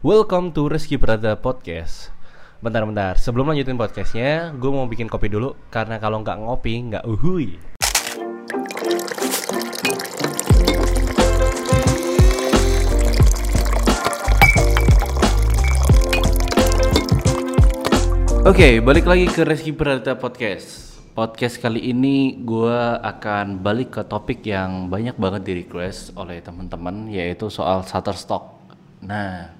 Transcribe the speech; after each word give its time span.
Welcome 0.00 0.56
to 0.56 0.64
Rizky 0.64 0.96
Prada 0.96 1.36
Podcast. 1.36 2.08
Bentar-bentar, 2.64 3.20
sebelum 3.20 3.52
lanjutin 3.52 3.76
podcastnya 3.76 4.48
Gue 4.56 4.72
mau 4.72 4.88
bikin 4.88 5.12
kopi 5.12 5.28
dulu 5.28 5.52
Karena 5.68 6.00
kalau 6.00 6.24
nggak 6.24 6.40
ngopi, 6.40 6.72
nggak 6.88 7.04
uhui. 7.04 7.60
Oke, 18.48 18.80
balik 18.80 19.04
lagi 19.04 19.28
ke 19.28 19.44
Rizky 19.44 19.76
Prada 19.76 20.16
Podcast. 20.16 20.96
Podcast 21.12 21.60
kali 21.60 21.92
ini 21.92 22.40
gue 22.40 22.80
akan 23.04 23.60
balik 23.60 24.00
ke 24.00 24.02
topik 24.08 24.48
yang 24.48 24.88
banyak 24.88 25.20
banget 25.20 25.44
di 25.44 25.52
request 25.60 26.16
oleh 26.16 26.40
teman-teman 26.40 27.04
Yaitu 27.12 27.52
soal 27.52 27.84
Shutterstock. 27.84 28.64
Nah, 29.04 29.59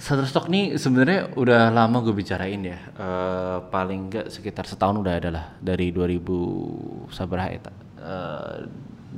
Shutterstock 0.00 0.48
nih 0.48 0.80
sebenarnya 0.80 1.36
udah 1.36 1.68
lama 1.68 2.00
gue 2.00 2.16
bicarain 2.16 2.64
ya. 2.64 2.80
Eh, 2.96 3.58
paling 3.68 4.08
enggak 4.08 4.32
sekitar 4.32 4.64
setahun 4.64 4.96
udah 4.96 5.12
ada 5.20 5.28
lah 5.28 5.46
dari 5.60 5.92
2000 5.92 7.12
sabar 7.12 7.52
ya. 7.52 7.60
Uh, 8.00 8.64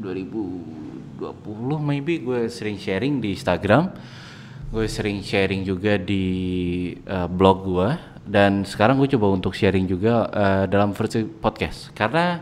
2020 0.03 1.23
maybe 1.79 2.19
gue 2.25 2.51
sering 2.51 2.83
sharing 2.83 3.23
di 3.23 3.39
Instagram. 3.39 3.95
Gue 4.73 4.89
sering 4.89 5.21
sharing 5.21 5.69
juga 5.69 6.01
di 6.01 6.25
eh, 6.97 7.29
blog 7.29 7.59
gue 7.69 7.89
dan 8.25 8.65
sekarang 8.65 8.97
gue 8.97 9.11
coba 9.19 9.35
untuk 9.35 9.53
sharing 9.53 9.85
juga 9.85 10.33
eh, 10.33 10.65
dalam 10.65 10.97
versi 10.97 11.29
podcast. 11.29 11.93
Karena 11.93 12.41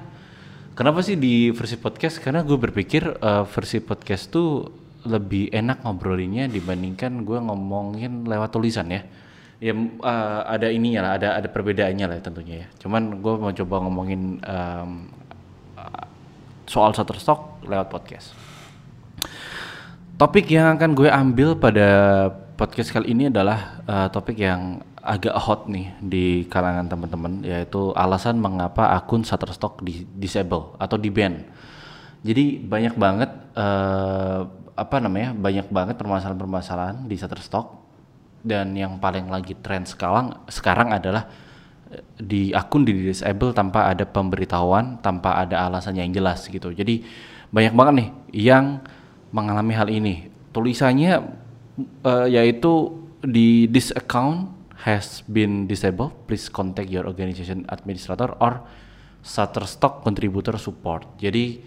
kenapa 0.78 1.02
sih 1.02 1.18
di 1.18 1.50
versi 1.50 1.74
podcast? 1.74 2.22
Karena 2.22 2.46
gue 2.46 2.54
berpikir 2.54 3.02
eh, 3.18 3.44
versi 3.50 3.82
podcast 3.82 4.30
tuh 4.30 4.79
lebih 5.06 5.48
enak 5.52 5.84
ngobrolinnya 5.84 6.50
dibandingkan 6.50 7.24
gue 7.24 7.38
ngomongin 7.40 8.28
lewat 8.28 8.50
tulisan 8.52 8.88
ya. 8.92 9.02
Ya 9.60 9.76
uh, 9.76 10.40
ada 10.48 10.72
ininya 10.72 11.04
lah, 11.04 11.12
ada 11.20 11.28
ada 11.36 11.48
perbedaannya 11.52 12.06
lah 12.08 12.16
tentunya 12.24 12.64
ya. 12.64 12.66
Cuman 12.80 13.20
gue 13.20 13.34
mau 13.36 13.52
coba 13.52 13.76
ngomongin 13.84 14.40
um, 14.40 14.90
soal 16.70 16.94
Shutterstock 16.94 17.66
lewat 17.66 17.90
podcast. 17.90 18.30
Topik 20.14 20.46
yang 20.52 20.78
akan 20.78 20.94
gue 20.94 21.10
ambil 21.10 21.58
pada 21.58 21.88
podcast 22.54 22.94
kali 22.94 23.10
ini 23.10 23.26
adalah 23.26 23.82
uh, 23.88 24.06
topik 24.12 24.38
yang 24.38 24.84
agak 25.00 25.32
hot 25.32 25.66
nih 25.66 25.96
di 25.98 26.44
kalangan 26.46 26.86
teman-teman 26.86 27.40
yaitu 27.40 27.90
alasan 27.96 28.38
mengapa 28.38 28.94
akun 28.94 29.26
Shutterstock 29.26 29.82
di 29.82 30.06
disable 30.14 30.78
atau 30.78 30.94
di 30.94 31.10
ban. 31.10 31.42
Jadi 32.20 32.60
banyak 32.60 32.94
banget 33.00 33.30
uh, 33.56 34.44
apa 34.76 34.96
namanya 35.00 35.32
banyak 35.32 35.68
banget 35.72 35.96
permasalahan-permasalahan 35.96 37.08
di 37.08 37.16
Shutterstock. 37.16 37.80
Dan 38.40 38.72
yang 38.72 38.96
paling 38.96 39.28
lagi 39.28 39.52
tren 39.60 39.84
sekarang 39.84 40.48
sekarang 40.48 40.96
adalah 40.96 41.28
eh, 41.92 42.00
di 42.16 42.56
akun 42.56 42.88
di 42.88 42.96
disable 42.96 43.52
tanpa 43.52 43.92
ada 43.92 44.08
pemberitahuan 44.08 44.96
tanpa 45.04 45.36
ada 45.44 45.68
alasan 45.68 46.00
yang 46.00 46.08
jelas 46.08 46.48
gitu. 46.48 46.72
Jadi 46.72 47.04
banyak 47.52 47.76
banget 47.76 47.94
nih 48.00 48.08
yang 48.48 48.80
mengalami 49.32 49.76
hal 49.76 49.88
ini. 49.92 50.32
Tulisannya 50.56 51.20
uh, 52.04 52.26
yaitu 52.26 52.96
di 53.20 53.68
this 53.68 53.92
account 53.92 54.48
has 54.88 55.20
been 55.28 55.68
disabled 55.68 56.16
please 56.24 56.48
contact 56.48 56.88
your 56.88 57.04
organization 57.04 57.68
administrator 57.68 58.32
or 58.40 58.64
Shutterstock 59.20 60.00
contributor 60.00 60.56
support. 60.56 61.04
Jadi 61.20 61.60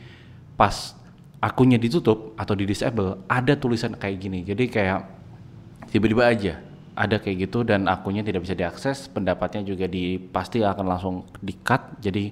pas 0.56 0.96
akunnya 1.44 1.76
ditutup 1.76 2.38
atau 2.40 2.54
di 2.56 2.64
disable 2.64 3.20
ada 3.28 3.54
tulisan 3.58 3.96
kayak 3.98 4.18
gini. 4.20 4.40
Jadi 4.48 4.64
kayak 4.70 5.00
tiba-tiba 5.92 6.24
aja 6.24 6.54
ada 6.94 7.18
kayak 7.18 7.50
gitu 7.50 7.66
dan 7.66 7.90
akunnya 7.90 8.22
tidak 8.22 8.46
bisa 8.46 8.54
diakses 8.54 9.10
pendapatnya 9.10 9.66
juga 9.66 9.90
di 9.90 10.22
pasti 10.22 10.62
akan 10.62 10.86
langsung 10.86 11.16
di 11.42 11.58
cut 11.58 11.98
jadi 11.98 12.30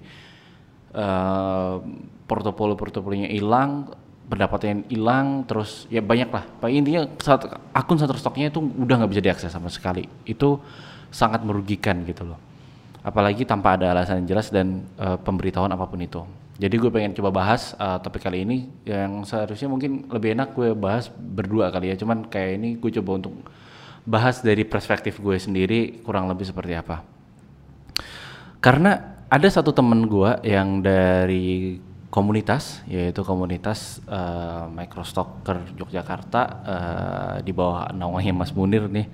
uh, 0.93 1.81
portofolio 2.29 2.77
portofolionya 2.77 3.33
hilang 3.33 3.89
pendapatnya 4.31 4.85
hilang 4.87 5.43
terus 5.43 5.89
ya 5.91 5.99
banyak 5.99 6.29
lah 6.31 6.45
intinya 6.71 7.03
saat 7.19 7.51
akun 7.75 7.99
stoknya 7.99 8.47
itu 8.47 8.63
udah 8.63 9.03
nggak 9.03 9.11
bisa 9.11 9.23
diakses 9.23 9.51
sama 9.51 9.67
sekali. 9.67 10.07
Itu 10.23 10.63
sangat 11.11 11.43
merugikan 11.43 12.07
gitu 12.07 12.23
loh. 12.23 12.39
Apalagi 13.03 13.43
tanpa 13.43 13.75
ada 13.75 13.91
alasan 13.91 14.23
yang 14.23 14.37
jelas 14.37 14.47
dan 14.47 14.87
uh, 14.95 15.19
pemberitahuan 15.19 15.73
apa 15.73 15.83
pun 15.83 15.99
itu 15.99 16.23
jadi 16.59 16.75
gue 16.77 16.91
pengen 16.91 17.15
coba 17.15 17.29
bahas 17.31 17.73
uh, 17.79 17.97
topik 18.03 18.21
kali 18.21 18.43
ini 18.43 18.57
yang 18.83 19.23
seharusnya 19.23 19.71
mungkin 19.71 20.05
lebih 20.11 20.35
enak 20.35 20.53
gue 20.53 20.75
bahas 20.75 21.07
berdua 21.09 21.71
kali 21.71 21.89
ya. 21.89 21.95
Cuman 21.95 22.27
kayak 22.27 22.51
ini 22.59 22.69
gue 22.77 22.91
coba 23.01 23.17
untuk 23.17 23.33
bahas 24.05 24.41
dari 24.41 24.65
perspektif 24.65 25.21
gue 25.21 25.37
sendiri 25.37 26.01
kurang 26.05 26.29
lebih 26.29 26.45
seperti 26.45 26.77
apa. 26.77 27.01
Karena 28.61 29.21
ada 29.25 29.47
satu 29.49 29.73
temen 29.73 30.05
gue 30.05 30.43
yang 30.45 30.85
dari 30.85 31.81
komunitas 32.11 32.83
yaitu 32.91 33.23
komunitas 33.23 34.03
uh, 34.05 34.67
Microstocker 34.67 35.63
Yogyakarta 35.79 36.41
uh, 36.43 37.35
di 37.39 37.55
bawah 37.55 37.87
naungannya 37.95 38.35
Mas 38.35 38.51
Munir 38.51 38.91
nih 38.91 39.07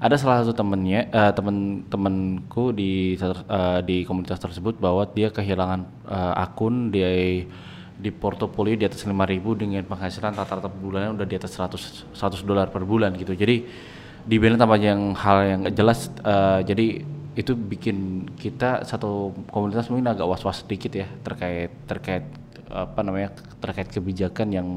ada 0.00 0.16
salah 0.16 0.40
satu 0.40 0.56
temennya 0.56 1.12
uh, 1.12 1.32
temen-temenku 1.36 2.72
di 2.72 3.20
uh, 3.20 3.84
di 3.84 4.08
komunitas 4.08 4.40
tersebut 4.40 4.80
bahwa 4.80 5.04
dia 5.12 5.28
kehilangan 5.28 5.84
uh, 6.08 6.34
akun 6.40 6.88
dia 6.88 7.44
di 7.98 8.10
portofolio 8.14 8.78
di 8.78 8.86
atas 8.86 9.02
5000 9.02 9.18
dengan 9.58 9.82
penghasilan 9.82 10.32
rata-rata 10.38 10.70
bulannya 10.70 11.18
udah 11.18 11.26
di 11.26 11.34
atas 11.34 11.58
100 11.58 12.14
100 12.14 12.46
dolar 12.46 12.70
per 12.70 12.86
bulan 12.86 13.10
gitu. 13.18 13.34
Jadi 13.34 13.66
di 14.22 14.36
band 14.38 14.54
tanpa 14.54 14.78
yang 14.78 15.18
hal 15.18 15.38
yang 15.42 15.62
jelas 15.74 16.14
uh, 16.22 16.62
jadi 16.62 17.02
itu 17.38 17.54
bikin 17.54 18.26
kita 18.34 18.82
satu 18.86 19.30
komunitas 19.50 19.90
mungkin 19.90 20.10
agak 20.10 20.26
was-was 20.26 20.62
sedikit 20.66 20.90
ya 20.94 21.06
terkait 21.22 21.70
terkait 21.86 22.26
apa 22.68 23.00
namanya 23.02 23.32
terkait 23.58 23.88
kebijakan 23.88 24.48
yang 24.52 24.68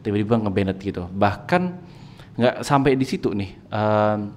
tiba-tiba 0.00 0.40
ngebanet 0.40 0.78
gitu. 0.80 1.06
Bahkan 1.10 1.62
nggak 2.40 2.64
sampai 2.64 2.96
di 2.96 3.06
situ 3.06 3.34
nih 3.34 3.52
um, 3.68 4.32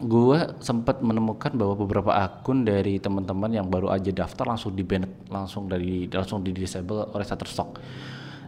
gue 0.00 0.38
sempat 0.64 1.04
menemukan 1.04 1.52
bahwa 1.52 1.76
beberapa 1.76 2.16
akun 2.16 2.64
dari 2.64 2.96
teman-teman 2.96 3.52
yang 3.52 3.68
baru 3.68 3.92
aja 3.92 4.08
daftar 4.08 4.56
langsung 4.56 4.72
di 4.72 4.80
banned 4.80 5.28
langsung 5.28 5.68
dari 5.68 6.08
langsung 6.08 6.40
di 6.40 6.56
disable 6.56 7.04
oleh 7.12 7.26
Shutterstock 7.28 7.76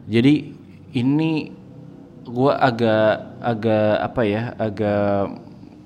jadi 0.08 0.48
ini 0.96 1.52
gue 2.24 2.52
agak 2.56 3.36
agak 3.44 3.92
apa 4.00 4.22
ya 4.24 4.42
agak 4.56 5.36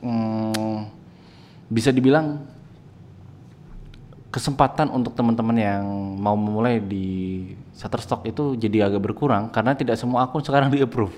hmm, 0.06 0.80
bisa 1.66 1.90
dibilang 1.90 2.46
kesempatan 4.36 4.92
untuk 4.92 5.16
teman-teman 5.16 5.56
yang 5.56 5.82
mau 6.20 6.36
memulai 6.36 6.76
di 6.76 7.48
Shutterstock 7.72 8.28
itu 8.28 8.52
jadi 8.60 8.92
agak 8.92 9.00
berkurang 9.00 9.48
karena 9.48 9.72
tidak 9.72 9.96
semua 9.96 10.28
akun 10.28 10.44
sekarang 10.44 10.68
di 10.74 10.84
approve 10.84 11.16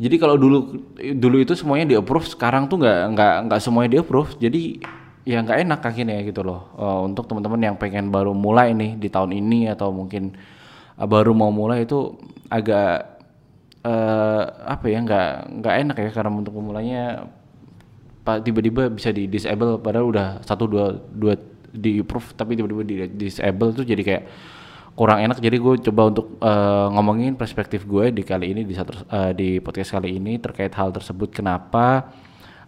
jadi 0.00 0.16
kalau 0.16 0.40
dulu 0.40 0.80
dulu 0.96 1.36
itu 1.44 1.52
semuanya 1.52 1.84
di 1.84 1.96
approve, 2.00 2.24
sekarang 2.24 2.72
tuh 2.72 2.80
nggak 2.80 3.00
nggak 3.12 3.34
nggak 3.44 3.60
semuanya 3.60 3.90
di 3.92 3.98
approve. 4.00 4.32
Jadi 4.40 4.80
ya 5.28 5.44
nggak 5.44 5.58
enak 5.68 5.80
akhirnya 5.84 6.24
gitu 6.24 6.40
loh. 6.40 6.72
Uh, 6.72 7.04
untuk 7.04 7.28
teman-teman 7.28 7.60
yang 7.60 7.76
pengen 7.76 8.08
baru 8.08 8.32
mulai 8.32 8.72
nih 8.72 8.96
di 8.96 9.12
tahun 9.12 9.36
ini 9.36 9.68
atau 9.68 9.92
mungkin 9.92 10.32
uh, 10.96 11.04
baru 11.04 11.36
mau 11.36 11.52
mulai 11.52 11.84
itu 11.84 12.16
agak 12.48 13.20
uh, 13.84 14.42
apa 14.64 14.88
ya 14.88 15.04
nggak 15.04 15.30
nggak 15.60 15.74
enak 15.84 15.96
ya 16.00 16.10
karena 16.16 16.32
untuk 16.32 16.56
memulainya 16.56 17.28
tiba-tiba 18.30 18.86
bisa 18.88 19.10
di 19.10 19.26
disable 19.26 19.82
padahal 19.82 20.06
udah 20.06 20.28
satu 20.46 20.64
dua 20.64 20.96
dua 21.12 21.34
di 21.70 22.02
approve 22.02 22.34
tapi 22.34 22.58
tiba-tiba 22.58 22.82
di 22.82 22.96
disable 23.14 23.70
tuh 23.72 23.86
jadi 23.86 24.02
kayak 24.02 24.24
kurang 24.94 25.24
enak. 25.24 25.40
Jadi 25.40 25.56
gue 25.56 25.74
coba 25.90 26.02
untuk 26.12 26.36
uh, 26.44 26.92
ngomongin 26.92 27.32
perspektif 27.38 27.88
gue 27.88 28.12
di 28.12 28.20
kali 28.20 28.52
ini 28.52 28.62
di 28.68 28.74
satu 28.76 28.92
uh, 29.08 29.32
di 29.32 29.56
podcast 29.62 29.96
kali 29.96 30.20
ini 30.20 30.36
terkait 30.36 30.74
hal 30.76 30.92
tersebut. 30.92 31.32
Kenapa? 31.32 32.12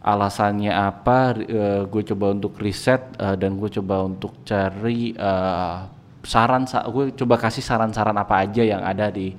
Alasannya 0.03 0.73
apa? 0.73 1.37
Uh, 1.37 1.83
gue 1.93 2.03
coba 2.15 2.33
untuk 2.33 2.57
riset 2.57 3.05
uh, 3.21 3.37
dan 3.37 3.61
gue 3.61 3.69
coba 3.69 4.07
untuk 4.07 4.41
cari 4.49 5.13
uh, 5.19 5.87
saran 6.23 6.65
sa 6.65 6.87
gue 6.87 7.13
coba 7.19 7.35
kasih 7.37 7.61
saran-saran 7.61 8.15
apa 8.15 8.47
aja 8.47 8.63
yang 8.63 8.81
ada 8.81 9.11
di 9.11 9.35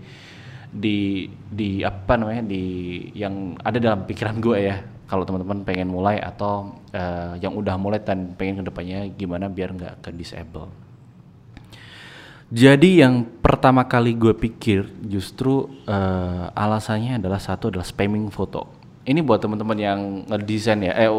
di 0.74 1.30
di 1.48 1.86
apa 1.86 2.18
namanya 2.20 2.44
di 2.44 2.64
yang 3.16 3.56
ada 3.62 3.78
dalam 3.78 4.04
pikiran 4.04 4.38
gue 4.42 4.58
ya 4.60 4.78
kalau 5.14 5.30
teman-teman 5.30 5.62
pengen 5.62 5.94
mulai 5.94 6.18
atau 6.18 6.74
uh, 6.90 7.38
yang 7.38 7.54
udah 7.54 7.78
mulai 7.78 8.02
dan 8.02 8.34
pengen 8.34 8.66
ke 8.66 8.74
depannya 8.74 9.06
gimana 9.14 9.46
biar 9.46 9.70
nggak 9.78 10.02
ke 10.02 10.10
disable 10.10 10.74
jadi 12.54 13.02
yang 13.02 13.26
pertama 13.42 13.82
kali 13.90 14.14
gue 14.14 14.30
pikir 14.38 14.86
justru 15.10 15.74
uh, 15.90 16.54
alasannya 16.54 17.18
adalah 17.18 17.42
satu 17.42 17.74
adalah 17.74 17.82
spamming 17.82 18.30
foto. 18.30 18.70
Ini 19.10 19.26
buat 19.26 19.42
teman-teman 19.42 19.74
yang 19.82 20.00
ngedesain 20.30 20.78
ya, 20.86 20.94
eh 20.94 21.10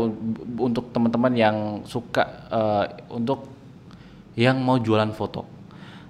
untuk 0.62 0.94
teman-teman 0.94 1.35
yang 1.35 1.56
suka 1.91 2.23
uh, 2.55 2.87
untuk 3.11 3.50
yang 4.38 4.62
mau 4.62 4.79
jualan 4.79 5.11
foto. 5.11 5.43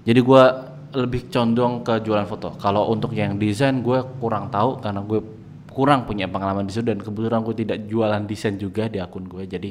Jadi 0.04 0.20
gue 0.20 0.44
lebih 0.92 1.32
condong 1.32 1.80
ke 1.80 2.04
jualan 2.04 2.28
foto. 2.28 2.60
Kalau 2.60 2.92
untuk 2.92 3.16
yang 3.16 3.40
desain 3.40 3.80
gue 3.80 4.04
kurang 4.20 4.52
tahu 4.52 4.76
karena 4.84 5.00
gue 5.08 5.24
kurang 5.74 6.06
punya 6.06 6.30
pengalaman 6.30 6.64
di 6.64 6.72
situ 6.72 6.86
dan 6.86 7.02
kebetulan 7.02 7.42
gue 7.42 7.56
tidak 7.66 7.78
jualan 7.90 8.22
desain 8.24 8.54
juga 8.54 8.86
di 8.86 9.02
akun 9.02 9.26
gue 9.26 9.42
jadi 9.44 9.70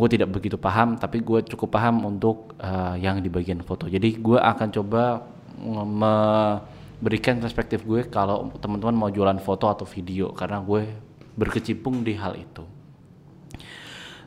gue 0.00 0.08
tidak 0.08 0.32
begitu 0.32 0.56
paham 0.56 0.96
tapi 0.96 1.20
gue 1.20 1.44
cukup 1.44 1.76
paham 1.76 2.08
untuk 2.08 2.56
uh, 2.56 2.96
yang 2.96 3.20
di 3.20 3.28
bagian 3.28 3.60
foto. 3.60 3.84
Jadi 3.84 4.16
gue 4.16 4.40
akan 4.40 4.68
coba 4.72 5.28
memberikan 5.60 7.36
perspektif 7.36 7.84
gue 7.84 8.08
kalau 8.08 8.48
teman-teman 8.56 8.96
mau 8.96 9.10
jualan 9.12 9.36
foto 9.44 9.68
atau 9.68 9.84
video 9.84 10.32
karena 10.32 10.56
gue 10.64 10.88
berkecimpung 11.36 12.00
di 12.00 12.16
hal 12.16 12.32
itu. 12.40 12.64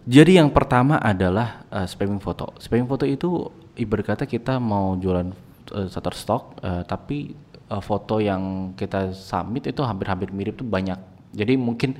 Jadi 0.03 0.37
yang 0.37 0.53
pertama 0.53 1.01
adalah 1.01 1.65
uh, 1.73 1.87
spamming 1.89 2.21
foto. 2.21 2.53
Spamming 2.61 2.85
foto 2.85 3.07
itu 3.07 3.49
ibarat 3.73 4.13
kata 4.13 4.23
kita 4.29 4.61
mau 4.61 4.93
jualan 4.99 5.31
uh, 5.73 5.87
Shutterstock, 5.89 6.59
uh, 6.61 6.83
tapi 6.85 7.33
uh, 7.73 7.81
foto 7.81 8.21
yang 8.21 8.73
kita 8.77 9.09
submit 9.17 9.73
itu 9.73 9.81
hampir-hampir 9.81 10.29
mirip 10.29 10.61
tuh 10.61 10.67
banyak. 10.69 10.97
Jadi 11.33 11.57
mungkin 11.57 11.97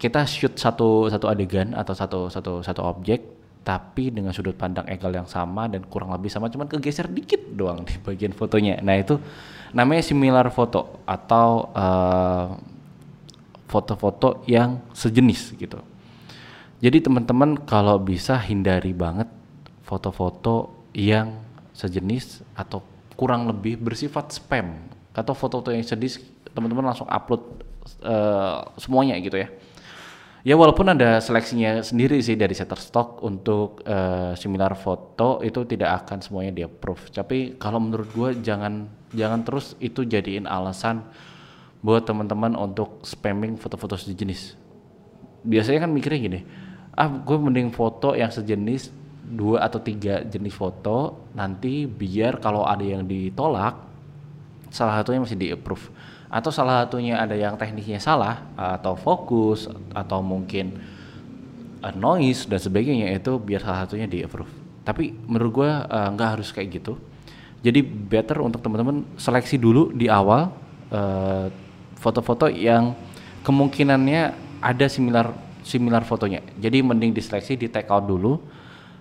kita 0.00 0.24
shoot 0.24 0.56
satu 0.56 1.12
satu 1.12 1.28
adegan 1.28 1.76
atau 1.76 1.92
satu 1.92 2.32
satu 2.32 2.64
satu 2.64 2.80
objek, 2.88 3.20
tapi 3.60 4.08
dengan 4.08 4.32
sudut 4.32 4.56
pandang 4.56 4.88
angle 4.88 5.20
yang 5.20 5.28
sama 5.28 5.68
dan 5.68 5.84
kurang 5.84 6.08
lebih 6.16 6.32
sama, 6.32 6.48
cuman 6.48 6.64
kegeser 6.64 7.12
dikit 7.12 7.40
doang 7.52 7.84
di 7.84 8.00
bagian 8.00 8.32
fotonya. 8.32 8.80
Nah 8.80 8.96
itu 8.96 9.20
namanya 9.76 10.00
similar 10.00 10.48
foto 10.48 11.04
atau 11.04 11.68
foto-foto 13.68 14.28
uh, 14.40 14.48
yang 14.48 14.80
sejenis 14.96 15.60
gitu 15.60 15.78
jadi 16.84 17.00
teman-teman 17.00 17.56
kalau 17.64 17.96
bisa 17.96 18.36
hindari 18.36 18.92
banget 18.92 19.24
foto-foto 19.88 20.84
yang 20.92 21.40
sejenis 21.72 22.44
atau 22.52 22.84
kurang 23.14 23.46
lebih 23.46 23.78
bersifat 23.78 24.34
spam 24.34 24.90
atau 25.14 25.32
foto-foto 25.32 25.70
yang 25.70 25.86
sejenis 25.86 26.22
teman-teman 26.50 26.90
langsung 26.90 27.06
upload 27.06 27.42
uh, 28.02 28.66
semuanya 28.78 29.18
gitu 29.22 29.38
ya. 29.38 29.48
Ya 30.44 30.60
walaupun 30.60 30.84
ada 30.92 31.24
seleksinya 31.24 31.80
sendiri 31.80 32.20
sih 32.20 32.36
dari 32.36 32.52
Shutterstock 32.52 33.24
untuk 33.24 33.80
uh, 33.88 34.36
similar 34.36 34.76
foto 34.76 35.40
itu 35.40 35.64
tidak 35.64 36.04
akan 36.04 36.20
semuanya 36.20 36.52
dia 36.52 36.66
approve. 36.68 37.08
Tapi 37.08 37.56
kalau 37.56 37.80
menurut 37.80 38.12
gue 38.12 38.44
jangan 38.44 38.84
jangan 39.16 39.40
terus 39.40 39.72
itu 39.80 40.04
jadiin 40.04 40.44
alasan 40.44 41.00
buat 41.80 42.04
teman-teman 42.04 42.60
untuk 42.60 43.00
spamming 43.08 43.56
foto-foto 43.56 43.96
sejenis. 43.96 44.60
Biasanya 45.48 45.88
kan 45.88 45.90
mikirnya 45.96 46.20
gini, 46.20 46.40
ah 46.92 47.08
gue 47.08 47.36
mending 47.40 47.72
foto 47.72 48.12
yang 48.12 48.28
sejenis 48.28 48.92
dua 49.24 49.64
atau 49.64 49.80
tiga 49.80 50.20
jenis 50.20 50.52
foto 50.52 51.28
nanti 51.32 51.88
biar 51.88 52.38
kalau 52.44 52.68
ada 52.68 52.84
yang 52.84 53.08
ditolak 53.08 53.80
salah 54.68 55.00
satunya 55.00 55.24
masih 55.24 55.38
di 55.40 55.48
approve 55.48 55.88
atau 56.28 56.50
salah 56.52 56.84
satunya 56.84 57.16
ada 57.16 57.32
yang 57.32 57.56
teknisnya 57.56 58.02
salah 58.02 58.44
atau 58.54 58.98
fokus 58.98 59.70
atau 59.96 60.20
mungkin 60.20 60.76
noise 61.96 62.44
dan 62.44 62.60
sebagainya 62.60 63.12
itu 63.16 63.40
biar 63.40 63.64
salah 63.64 63.86
satunya 63.86 64.04
di 64.04 64.20
approve 64.20 64.64
tapi 64.84 65.16
menurut 65.26 65.50
gue 65.64 65.70
uh, 65.72 66.12
harus 66.28 66.52
kayak 66.52 66.68
gitu. 66.78 67.00
Jadi 67.64 67.80
better 67.80 68.44
untuk 68.44 68.60
teman-teman 68.60 69.08
seleksi 69.16 69.56
dulu 69.56 69.88
di 69.96 70.04
awal 70.04 70.52
uh, 70.92 71.48
foto-foto 71.96 72.52
yang 72.52 72.92
kemungkinannya 73.40 74.36
ada 74.60 74.86
similar 74.86 75.32
similar 75.64 76.04
fotonya. 76.04 76.44
Jadi 76.60 76.84
mending 76.84 77.16
diseleksi 77.16 77.56
di 77.56 77.72
take 77.72 77.88
out 77.88 78.04
dulu, 78.04 78.36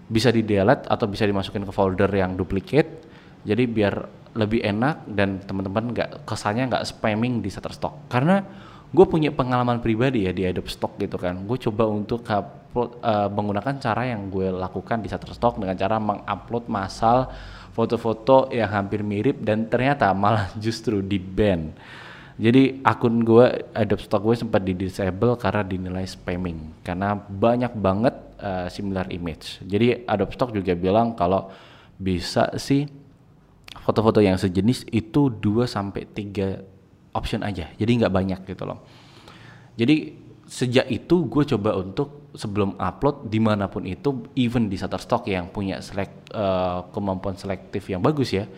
bisa 0.07 0.29
di 0.29 0.43
delete 0.43 0.87
atau 0.87 1.05
bisa 1.07 1.23
dimasukin 1.23 1.63
ke 1.67 1.73
folder 1.73 2.11
yang 2.11 2.35
duplicate. 2.35 3.11
Jadi 3.43 3.63
biar 3.67 3.93
lebih 4.33 4.65
enak 4.65 5.05
dan 5.09 5.43
teman-teman 5.43 5.93
nggak 5.93 6.09
kesannya 6.25 6.71
nggak 6.71 6.85
spamming 6.89 7.43
di 7.43 7.49
Shutterstock. 7.53 8.09
Karena 8.09 8.41
gue 8.93 9.05
punya 9.09 9.33
pengalaman 9.33 9.81
pribadi 9.81 10.25
ya 10.25 10.31
di 10.31 10.45
Adobe 10.45 10.69
Stock 10.69 10.97
gitu 10.97 11.17
kan. 11.17 11.45
Gue 11.45 11.57
coba 11.57 11.89
untuk 11.89 12.25
upload, 12.25 13.01
uh, 13.01 13.29
menggunakan 13.29 13.77
cara 13.81 14.09
yang 14.09 14.29
gue 14.29 14.49
lakukan 14.53 15.01
di 15.01 15.07
Shutterstock 15.09 15.57
dengan 15.61 15.77
cara 15.77 15.97
mengupload 15.97 16.65
masal 16.69 17.29
foto-foto 17.73 18.53
yang 18.53 18.69
hampir 18.69 19.01
mirip 19.01 19.41
dan 19.41 19.65
ternyata 19.65 20.13
malah 20.13 20.53
justru 20.63 21.01
di 21.01 21.17
ban 21.17 21.73
jadi 22.33 22.81
akun 22.81 23.21
gue 23.21 23.45
Adobe 23.77 24.01
Stock 24.01 24.25
gue 24.25 24.33
sempat 24.33 24.65
di 24.65 24.73
disable 24.73 25.37
karena 25.37 25.61
dinilai 25.61 26.05
spamming 26.09 26.81
karena 26.81 27.13
banyak 27.13 27.77
banget 27.77 28.15
uh, 28.41 28.65
similar 28.73 29.05
image. 29.13 29.61
Jadi 29.61 30.01
Adobe 30.09 30.33
Stock 30.33 30.49
juga 30.49 30.73
bilang 30.73 31.13
kalau 31.13 31.53
bisa 32.01 32.49
sih 32.57 32.89
foto-foto 33.85 34.17
yang 34.17 34.41
sejenis 34.41 34.89
itu 34.89 35.29
2 35.29 35.69
sampai 35.69 36.09
3 36.09 37.13
option 37.13 37.45
aja. 37.45 37.69
Jadi 37.77 37.91
nggak 38.01 38.13
banyak 38.13 38.39
gitu 38.49 38.65
loh. 38.65 38.81
Jadi 39.77 40.17
sejak 40.49 40.89
itu 40.89 41.29
gue 41.29 41.43
coba 41.53 41.77
untuk 41.77 42.33
sebelum 42.33 42.73
upload 42.81 43.29
di 43.29 43.37
mana 43.37 43.69
pun 43.69 43.85
itu 43.85 44.25
even 44.33 44.73
di 44.73 44.77
Shutterstock 44.77 45.29
yang 45.29 45.53
punya 45.53 45.85
select 45.85 46.33
uh, 46.33 46.89
kemampuan 46.89 47.37
selektif 47.37 47.85
yang 47.93 48.01
bagus 48.01 48.33
ya 48.33 48.49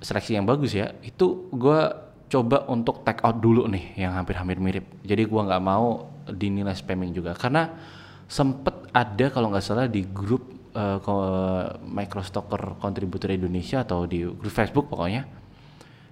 seleksi 0.00 0.38
yang 0.38 0.46
bagus 0.46 0.72
ya 0.72 0.94
itu 1.04 1.50
gue 1.52 1.80
coba 2.28 2.68
untuk 2.68 3.00
take 3.02 3.24
out 3.24 3.40
dulu 3.40 3.64
nih 3.68 3.96
yang 3.96 4.12
hampir-hampir 4.12 4.60
mirip. 4.60 4.84
Jadi 5.04 5.24
gua 5.24 5.48
nggak 5.48 5.64
mau 5.64 6.12
dinilai 6.28 6.76
spamming 6.76 7.16
juga 7.16 7.32
karena 7.32 7.72
sempet 8.28 8.92
ada 8.92 9.32
kalau 9.32 9.48
nggak 9.48 9.64
salah 9.64 9.88
di 9.88 10.04
grup 10.04 10.44
uh, 10.76 11.00
Microstocker 11.80 12.76
kontributor 12.76 13.32
Indonesia 13.32 13.80
atau 13.80 14.04
di 14.04 14.28
grup 14.28 14.52
Facebook 14.52 14.92
pokoknya 14.92 15.38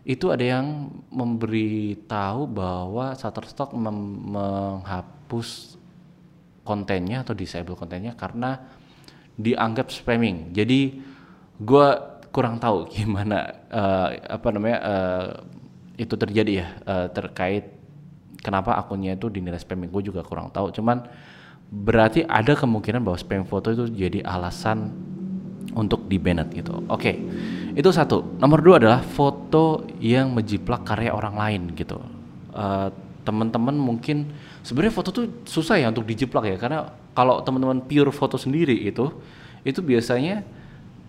itu 0.07 0.31
ada 0.31 0.47
yang 0.47 0.87
memberi 1.11 1.99
tahu 2.07 2.47
bahwa 2.47 3.11
Shutterstock 3.19 3.75
menghapus 3.75 5.75
kontennya 6.63 7.27
atau 7.27 7.35
disable 7.35 7.75
kontennya 7.75 8.15
karena 8.15 8.55
dianggap 9.35 9.91
spamming. 9.91 10.55
Jadi 10.55 11.03
gue 11.59 11.89
kurang 12.31 12.63
tahu 12.63 12.87
gimana 12.95 13.67
uh, 13.67 14.15
apa 14.31 14.49
namanya 14.55 14.79
uh, 14.79 15.29
itu 15.97 16.15
terjadi 16.15 16.53
ya 16.63 16.67
uh, 16.85 17.09
terkait 17.11 17.73
kenapa 18.45 18.77
akunnya 18.77 19.17
itu 19.17 19.33
dinilai 19.33 19.59
spamming 19.59 19.91
gue 19.91 20.13
juga 20.13 20.23
kurang 20.23 20.53
tahu. 20.53 20.71
Cuman 20.71 21.09
berarti 21.67 22.23
ada 22.23 22.55
kemungkinan 22.55 23.03
bahwa 23.03 23.19
spam 23.19 23.43
foto 23.43 23.75
itu 23.75 23.91
jadi 23.91 24.23
alasan 24.23 24.95
untuk 25.75 26.07
di 26.07 26.17
banned 26.17 26.55
gitu. 26.55 26.85
Oke 26.87 27.11
okay. 27.11 27.15
itu 27.75 27.89
satu. 27.91 28.39
Nomor 28.39 28.63
dua 28.63 28.77
adalah 28.79 29.01
foto 29.03 29.85
yang 29.99 30.31
menjiplak 30.33 30.87
karya 30.87 31.11
orang 31.11 31.35
lain 31.35 31.63
gitu. 31.75 31.99
Uh, 32.55 32.89
teman-teman 33.27 33.75
mungkin 33.75 34.31
sebenarnya 34.63 34.95
foto 34.95 35.11
tuh 35.11 35.27
susah 35.43 35.83
ya 35.83 35.91
untuk 35.91 36.07
dijiplak 36.07 36.47
ya. 36.47 36.57
Karena 36.57 36.87
kalau 37.13 37.43
teman-teman 37.43 37.83
pure 37.83 38.15
foto 38.15 38.39
sendiri 38.39 38.77
itu 38.87 39.11
itu 39.67 39.83
biasanya 39.83 40.47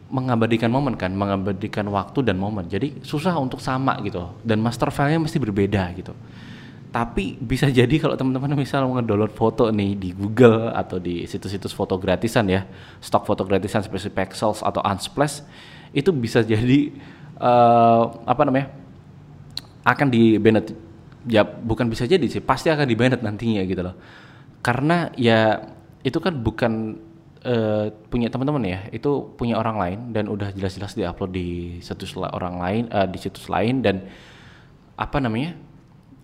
mengabadikan 0.08 0.72
momen 0.72 0.96
kan, 0.96 1.12
mengabadikan 1.12 1.88
waktu 1.92 2.24
dan 2.24 2.40
momen. 2.40 2.68
Jadi 2.68 3.04
susah 3.04 3.36
untuk 3.40 3.60
sama 3.60 4.00
gitu. 4.04 4.32
Dan 4.44 4.64
master 4.64 4.92
filenya 4.92 5.20
mesti 5.20 5.38
berbeda 5.40 5.84
gitu. 5.96 6.16
Tapi 6.88 7.36
bisa 7.38 7.68
jadi 7.68 7.92
kalau 8.00 8.16
teman-teman 8.16 8.56
misal 8.56 8.88
ngedownload 8.88 9.36
foto 9.36 9.70
nih 9.70 9.94
di 10.00 10.10
Google 10.16 10.72
atau 10.72 10.98
di 10.98 11.28
situs-situs 11.28 11.76
foto 11.76 12.00
gratisan 12.00 12.48
ya, 12.48 12.64
stok 13.04 13.28
foto 13.28 13.44
gratisan 13.44 13.84
seperti 13.84 14.08
Pexels 14.10 14.64
atau 14.64 14.80
Unsplash 14.82 15.44
itu 15.92 16.10
bisa 16.16 16.42
jadi 16.42 16.96
uh, 17.38 18.24
apa 18.24 18.44
namanya? 18.48 18.88
akan 19.88 20.08
di 20.12 20.36
banned 20.36 20.76
ya 21.32 21.48
bukan 21.48 21.88
bisa 21.88 22.04
jadi 22.04 22.24
sih 22.28 22.44
pasti 22.44 22.68
akan 22.68 22.84
di 22.84 22.96
banned 23.00 23.24
nantinya 23.24 23.64
gitu 23.64 23.82
loh 23.88 23.96
karena 24.60 25.12
ya 25.16 25.64
itu 26.04 26.20
kan 26.20 26.36
bukan 26.36 27.00
uh, 27.48 27.88
punya 28.12 28.28
teman-teman 28.28 28.64
ya 28.68 28.80
itu 28.92 29.32
punya 29.40 29.56
orang 29.56 29.78
lain 29.80 30.00
dan 30.12 30.28
udah 30.28 30.52
jelas-jelas 30.52 30.94
diupload 30.94 31.32
di 31.32 31.80
situs 31.80 32.14
orang 32.20 32.60
lain 32.60 32.84
uh, 32.92 33.08
di 33.08 33.18
situs 33.18 33.48
lain 33.48 33.80
dan 33.80 34.04
apa 35.00 35.18
namanya 35.24 35.56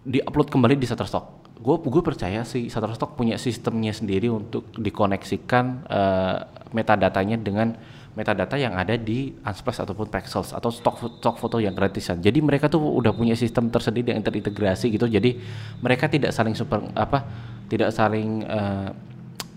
diupload 0.04 0.52
kembali 0.52 0.76
di 0.76 0.86
Shutterstock. 0.86 1.56
Gue 1.64 1.80
gue 1.80 2.04
percaya 2.04 2.44
sih 2.44 2.68
Shutterstock 2.68 3.16
punya 3.16 3.40
sistemnya 3.40 3.96
sendiri 3.96 4.28
untuk 4.28 4.68
dikoneksikan 4.76 5.88
uh, 5.88 6.38
metadatanya 6.76 7.40
dengan 7.40 7.72
metadata 8.14 8.54
yang 8.62 8.78
ada 8.78 8.94
di 8.94 9.34
Unsplash 9.42 9.82
ataupun 9.82 10.06
Pexels 10.06 10.54
atau 10.54 10.70
stok 10.70 11.18
stok 11.18 11.36
foto 11.40 11.58
yang 11.58 11.74
gratisan. 11.74 12.22
Jadi 12.22 12.46
mereka 12.46 12.70
tuh 12.70 12.82
udah 12.84 13.10
punya 13.16 13.34
sistem 13.34 13.74
tersendiri 13.74 14.14
yang 14.14 14.22
terintegrasi 14.22 14.94
gitu. 14.94 15.10
Jadi 15.10 15.40
mereka 15.82 16.06
tidak 16.06 16.30
saling 16.36 16.54
super 16.54 16.84
apa 16.94 17.26
tidak 17.72 17.90
saling 17.90 18.46
uh, 18.46 18.94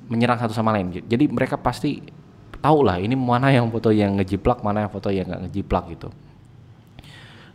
menyerang 0.06 0.38
satu 0.38 0.54
sama 0.54 0.74
lain. 0.74 1.02
Jadi 1.06 1.26
mereka 1.30 1.58
pasti 1.58 2.02
tahu 2.62 2.82
lah 2.86 2.98
ini 2.98 3.14
mana 3.14 3.52
yang 3.52 3.70
foto 3.70 3.90
yang 3.94 4.18
ngejiplak, 4.18 4.62
mana 4.62 4.86
yang 4.86 4.92
foto 4.92 5.08
yang 5.12 5.26
nggak 5.28 5.42
ngejiplak 5.48 5.84
gitu. 5.92 6.08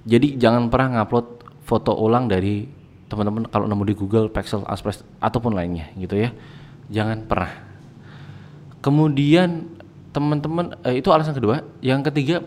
Jadi 0.07 0.39
jangan 0.39 0.71
pernah 0.71 1.01
ngupload 1.01 1.27
foto 1.61 1.93
ulang 1.93 2.25
dari 2.25 2.65
teman-teman 3.11 3.43
kalau 3.51 3.67
nemu 3.67 3.83
di 3.91 3.95
Google, 3.95 4.31
Pixel, 4.31 4.63
Express 4.65 5.03
ataupun 5.19 5.51
lainnya 5.51 5.91
gitu 5.99 6.15
ya. 6.15 6.31
Jangan 6.87 7.27
pernah. 7.27 7.51
Kemudian 8.81 9.67
teman-teman 10.15 10.79
eh, 10.87 10.99
itu 10.99 11.11
alasan 11.11 11.35
kedua. 11.35 11.63
Yang 11.83 12.11
ketiga, 12.11 12.41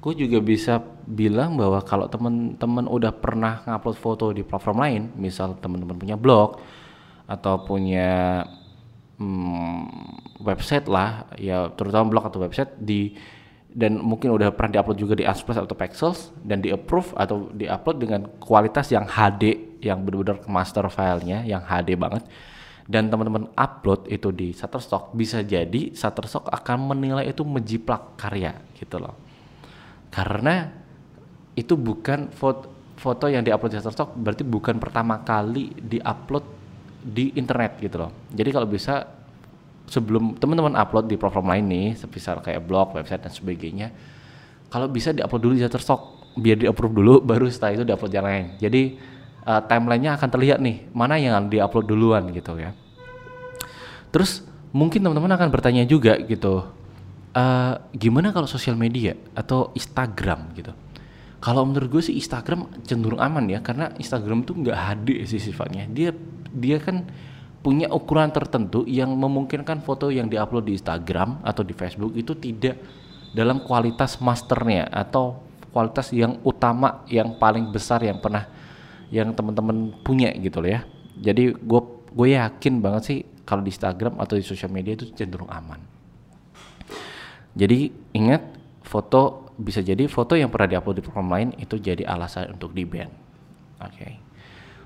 gue 0.00 0.14
juga 0.14 0.38
bisa 0.44 0.80
bilang 1.04 1.56
bahwa 1.56 1.80
kalau 1.84 2.08
teman-teman 2.08 2.84
udah 2.88 3.12
pernah 3.12 3.64
ngupload 3.64 3.96
foto 3.96 4.26
di 4.32 4.44
platform 4.44 4.78
lain, 4.80 5.02
misal 5.16 5.56
teman-teman 5.58 5.96
punya 5.96 6.16
blog 6.16 6.60
atau 7.24 7.64
punya 7.64 8.44
hmm, 9.18 9.82
website 10.42 10.86
lah, 10.90 11.28
ya 11.38 11.70
terutama 11.74 12.10
blog 12.10 12.24
atau 12.30 12.42
website 12.42 12.74
di 12.78 13.14
dan 13.74 13.98
mungkin 13.98 14.30
udah 14.30 14.54
pernah 14.54 14.78
diupload 14.78 14.98
juga 15.02 15.14
di 15.18 15.26
Unsplash 15.26 15.58
atau 15.58 15.74
Pexels 15.74 16.30
dan 16.46 16.62
di 16.62 16.70
approve 16.70 17.10
atau 17.18 17.50
diupload 17.50 17.96
dengan 17.98 18.20
kualitas 18.38 18.86
yang 18.94 19.02
HD 19.02 19.74
yang 19.82 20.06
benar-benar 20.06 20.46
master 20.46 20.86
filenya 20.86 21.42
yang 21.42 21.66
HD 21.66 21.98
banget. 21.98 22.22
Dan 22.84 23.10
teman-teman 23.10 23.50
upload 23.56 24.06
itu 24.12 24.30
di 24.30 24.54
Shutterstock. 24.54 25.16
Bisa 25.16 25.42
jadi 25.42 25.90
Shutterstock 25.90 26.52
akan 26.54 26.94
menilai 26.94 27.26
itu 27.26 27.42
menjiplak 27.42 28.14
karya 28.14 28.54
gitu 28.78 29.02
loh. 29.02 29.18
Karena 30.12 30.70
itu 31.58 31.74
bukan 31.74 32.30
foto 32.30 32.70
foto 32.94 33.26
yang 33.26 33.42
diupload 33.42 33.74
di 33.74 33.76
Shutterstock 33.82 34.14
berarti 34.14 34.46
bukan 34.46 34.78
pertama 34.78 35.26
kali 35.26 35.74
diupload 35.82 36.46
di 37.04 37.36
internet 37.36 37.76
gitu 37.78 38.00
loh 38.00 38.10
jadi 38.32 38.48
kalau 38.48 38.66
bisa 38.66 39.04
sebelum 39.88 40.36
teman-teman 40.40 40.72
upload 40.80 41.08
di 41.08 41.16
platform 41.20 41.52
lain 41.52 41.64
nih, 41.68 41.86
semisal 41.96 42.40
kayak 42.40 42.64
blog, 42.64 42.96
website 42.96 43.20
dan 43.24 43.32
sebagainya, 43.32 43.92
kalau 44.72 44.88
bisa 44.88 45.12
diupload 45.12 45.42
dulu 45.44 45.52
di 45.56 45.62
Shutterstock, 45.62 46.34
biar 46.40 46.56
di 46.58 46.66
approve 46.66 46.94
dulu, 46.96 47.14
baru 47.30 47.46
setelah 47.48 47.80
itu 47.80 47.84
diupload 47.84 48.12
yang 48.12 48.26
lain. 48.26 48.46
Jadi 48.58 48.82
uh, 49.44 49.60
timelinenya 49.64 50.16
akan 50.16 50.28
terlihat 50.32 50.58
nih, 50.60 50.88
mana 50.96 51.20
yang 51.20 51.46
diupload 51.52 51.84
duluan 51.84 52.24
gitu 52.32 52.56
ya. 52.56 52.72
Terus 54.08 54.46
mungkin 54.74 55.04
teman-teman 55.04 55.34
akan 55.36 55.48
bertanya 55.52 55.84
juga 55.84 56.16
gitu, 56.22 56.64
uh, 57.36 57.72
gimana 57.92 58.32
kalau 58.32 58.48
sosial 58.48 58.78
media 58.78 59.18
atau 59.36 59.70
Instagram 59.76 60.54
gitu? 60.56 60.72
Kalau 61.44 61.60
menurut 61.68 62.00
gue 62.00 62.02
sih 62.08 62.16
Instagram 62.16 62.72
cenderung 62.88 63.20
aman 63.20 63.44
ya, 63.52 63.60
karena 63.60 63.92
Instagram 64.00 64.48
tuh 64.48 64.64
nggak 64.64 64.78
HD 64.80 65.28
sih 65.28 65.52
sifatnya. 65.52 65.84
Dia 65.92 66.08
dia 66.54 66.78
kan 66.78 67.04
punya 67.64 67.88
ukuran 67.88 68.28
tertentu 68.28 68.84
yang 68.84 69.10
memungkinkan 69.16 69.80
foto 69.80 70.12
yang 70.12 70.28
diupload 70.28 70.68
di 70.68 70.76
Instagram 70.76 71.40
atau 71.40 71.64
di 71.64 71.72
Facebook 71.72 72.12
itu 72.12 72.36
tidak 72.36 72.76
dalam 73.32 73.64
kualitas 73.64 74.20
masternya 74.20 74.86
atau 74.92 75.40
kualitas 75.74 76.12
yang 76.14 76.38
utama 76.46 77.02
yang 77.10 77.34
paling 77.40 77.72
besar 77.74 78.04
yang 78.04 78.22
pernah 78.22 78.46
yang 79.10 79.32
teman-teman 79.34 79.96
punya 80.04 80.30
gitu 80.38 80.62
loh 80.62 80.70
ya. 80.70 80.86
Jadi 81.18 81.56
gue 81.56 81.80
gue 82.14 82.28
yakin 82.36 82.74
banget 82.78 83.02
sih 83.02 83.18
kalau 83.42 83.64
di 83.64 83.74
Instagram 83.74 84.20
atau 84.20 84.38
di 84.38 84.44
sosial 84.46 84.70
media 84.70 84.94
itu 84.94 85.10
cenderung 85.16 85.50
aman. 85.50 85.80
Jadi 87.56 87.90
ingat 88.14 88.54
foto 88.84 89.50
bisa 89.54 89.80
jadi 89.80 90.04
foto 90.10 90.34
yang 90.34 90.50
pernah 90.50 90.78
diupload 90.78 91.00
di 91.00 91.02
platform 91.02 91.28
lain 91.30 91.48
itu 91.58 91.78
jadi 91.78 92.04
alasan 92.06 92.54
untuk 92.54 92.74
di 92.76 92.84
ban. 92.84 93.08
Oke. 93.80 93.94
Okay. 93.94 94.12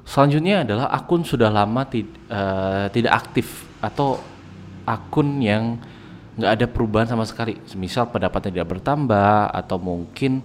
Selanjutnya 0.08 0.64
adalah 0.64 0.88
akun 0.88 1.20
sudah 1.20 1.52
lama 1.52 1.84
tid, 1.84 2.08
uh, 2.32 2.88
tidak 2.88 3.12
aktif 3.12 3.68
atau 3.84 4.16
akun 4.88 5.36
yang 5.44 5.76
nggak 6.40 6.52
ada 6.56 6.64
perubahan 6.64 7.12
sama 7.12 7.28
sekali. 7.28 7.60
Misal 7.76 8.08
pendapatnya 8.08 8.56
tidak 8.56 8.72
bertambah 8.72 9.52
atau 9.52 9.76
mungkin 9.76 10.40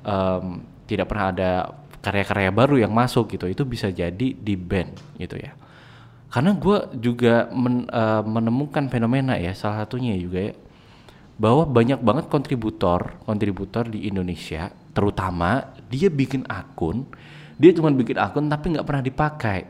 um, 0.00 0.64
tidak 0.88 1.12
pernah 1.12 1.28
ada 1.28 1.50
karya-karya 2.00 2.50
baru 2.56 2.80
yang 2.80 2.92
masuk 2.96 3.36
gitu. 3.36 3.44
Itu 3.52 3.68
bisa 3.68 3.92
jadi 3.92 4.32
di 4.32 4.54
ban 4.56 4.88
gitu 5.20 5.36
ya. 5.36 5.52
Karena 6.32 6.56
gue 6.56 6.96
juga 6.96 7.52
men, 7.52 7.84
uh, 7.92 8.24
menemukan 8.24 8.88
fenomena 8.88 9.36
ya 9.36 9.52
salah 9.52 9.84
satunya 9.84 10.16
juga 10.16 10.48
ya 10.48 10.54
bahwa 11.36 11.68
banyak 11.68 12.00
banget 12.00 12.24
kontributor 12.28 13.18
kontributor 13.24 13.88
di 13.88 14.08
Indonesia 14.08 14.72
terutama 14.92 15.74
dia 15.88 16.12
bikin 16.12 16.44
akun 16.48 17.08
dia 17.56 17.70
cuma 17.76 17.92
bikin 17.92 18.16
akun 18.20 18.48
tapi 18.48 18.76
nggak 18.76 18.86
pernah 18.86 19.02
dipakai. 19.04 19.60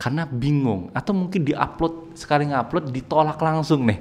Karena 0.00 0.24
bingung. 0.24 0.88
Atau 0.96 1.12
mungkin 1.12 1.44
diupload 1.44 2.16
sekali 2.16 2.48
ngupload 2.48 2.88
ditolak 2.88 3.36
langsung 3.36 3.84
nih. 3.84 4.00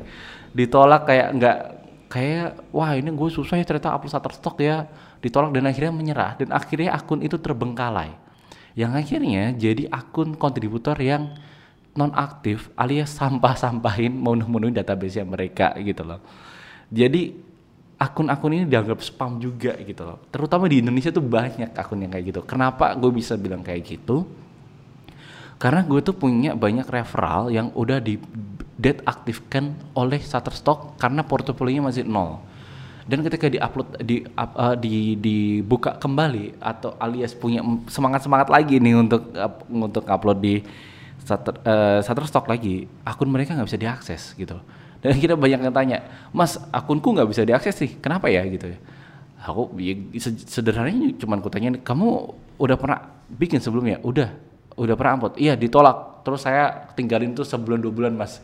Ditolak 0.55 1.03
kayak 1.07 1.27
nggak 1.35 1.57
kayak 2.09 2.47
wah 2.71 2.95
ini 2.95 3.11
gue 3.11 3.29
susah 3.29 3.59
ya 3.59 3.65
ternyata 3.67 3.91
upload 3.91 4.11
Shutterstock 4.15 4.55
ya. 4.63 4.87
Ditolak 5.19 5.51
dan 5.51 5.67
akhirnya 5.67 5.91
menyerah. 5.91 6.31
Dan 6.39 6.55
akhirnya 6.55 6.95
akun 6.95 7.19
itu 7.19 7.35
terbengkalai. 7.35 8.15
Yang 8.79 8.91
akhirnya 8.95 9.51
jadi 9.51 9.91
akun 9.91 10.39
kontributor 10.39 10.95
yang 11.03 11.35
non 11.99 12.15
aktif 12.15 12.71
alias 12.79 13.11
sampah-sampahin 13.19 14.13
memenuhi 14.13 14.71
database 14.71 15.19
mereka 15.27 15.75
gitu 15.83 16.07
loh. 16.07 16.23
Jadi 16.87 17.48
akun-akun 17.99 18.55
ini 18.55 18.65
dianggap 18.65 19.03
spam 19.03 19.43
juga 19.43 19.75
gitu 19.83 20.07
loh. 20.07 20.23
Terutama 20.31 20.71
di 20.71 20.79
Indonesia 20.79 21.11
tuh 21.11 21.21
banyak 21.21 21.75
akun 21.75 21.99
yang 21.99 22.11
kayak 22.15 22.25
gitu. 22.31 22.41
Kenapa 22.47 22.95
gue 22.95 23.11
bisa 23.11 23.35
bilang 23.35 23.59
kayak 23.59 23.83
gitu? 23.83 24.23
Karena 25.59 25.83
gue 25.83 25.99
tuh 25.99 26.15
punya 26.15 26.55
banyak 26.55 26.87
referral 26.87 27.51
yang 27.51 27.75
udah 27.75 27.99
di 27.99 28.15
dead 28.79 29.03
aktifkan 29.03 29.75
oleh 29.91 30.23
Shutterstock 30.23 30.95
karena 30.95 31.27
portofolionya 31.27 31.91
masih 31.91 32.07
nol. 32.07 32.39
Dan 33.03 33.19
ketika 33.27 33.51
di-upload 33.51 33.99
di 33.99 34.23
uh, 34.39 34.79
di 34.79 35.19
dibuka 35.19 35.99
kembali 35.99 36.55
atau 36.63 36.95
alias 37.03 37.35
punya 37.35 37.59
semangat-semangat 37.91 38.47
lagi 38.47 38.79
nih 38.79 38.95
untuk 38.95 39.27
uh, 39.35 39.51
untuk 39.67 40.07
upload 40.07 40.39
di 40.39 40.63
Shutter, 41.27 41.59
uh, 41.67 41.99
Shutterstock 41.99 42.47
lagi, 42.47 42.87
akun 43.03 43.27
mereka 43.27 43.57
nggak 43.57 43.67
bisa 43.67 43.81
diakses 43.81 44.31
gitu 44.39 44.55
dan 45.03 45.15
kita 45.15 45.35
banyak 45.35 45.59
yang 45.63 45.75
tanya 45.75 46.03
mas 46.35 46.59
akunku 46.71 47.15
nggak 47.15 47.29
bisa 47.29 47.41
diakses 47.47 47.75
sih 47.75 47.99
kenapa 47.99 48.27
ya? 48.27 48.43
Gitu 48.45 48.75
ya. 48.75 48.79
Aku 49.39 49.71
ya, 49.79 49.95
sederhananya 50.51 51.15
cuma 51.15 51.39
kutanya 51.39 51.79
kamu 51.79 52.35
udah 52.59 52.75
pernah 52.75 52.99
bikin 53.31 53.63
sebelumnya? 53.63 54.03
Udah 54.03 54.35
udah 54.75 54.95
pernah 54.99 55.11
upload. 55.15 55.39
Iya 55.39 55.55
ditolak. 55.55 56.27
Terus 56.27 56.43
saya 56.43 56.91
tinggalin 56.95 57.31
tuh 57.31 57.47
sebulan 57.47 57.79
dua 57.79 57.93
bulan 57.95 58.13
mas. 58.19 58.43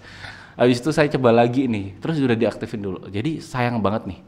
Habis 0.55 0.79
itu 0.79 0.95
saya 0.95 1.12
coba 1.12 1.35
lagi 1.35 1.67
nih 1.67 2.00
terus 2.00 2.15
udah 2.15 2.39
diaktifin 2.39 2.79
dulu. 2.79 3.00
Jadi 3.12 3.43
sayang 3.43 3.83
banget 3.83 4.07
nih 4.07 4.19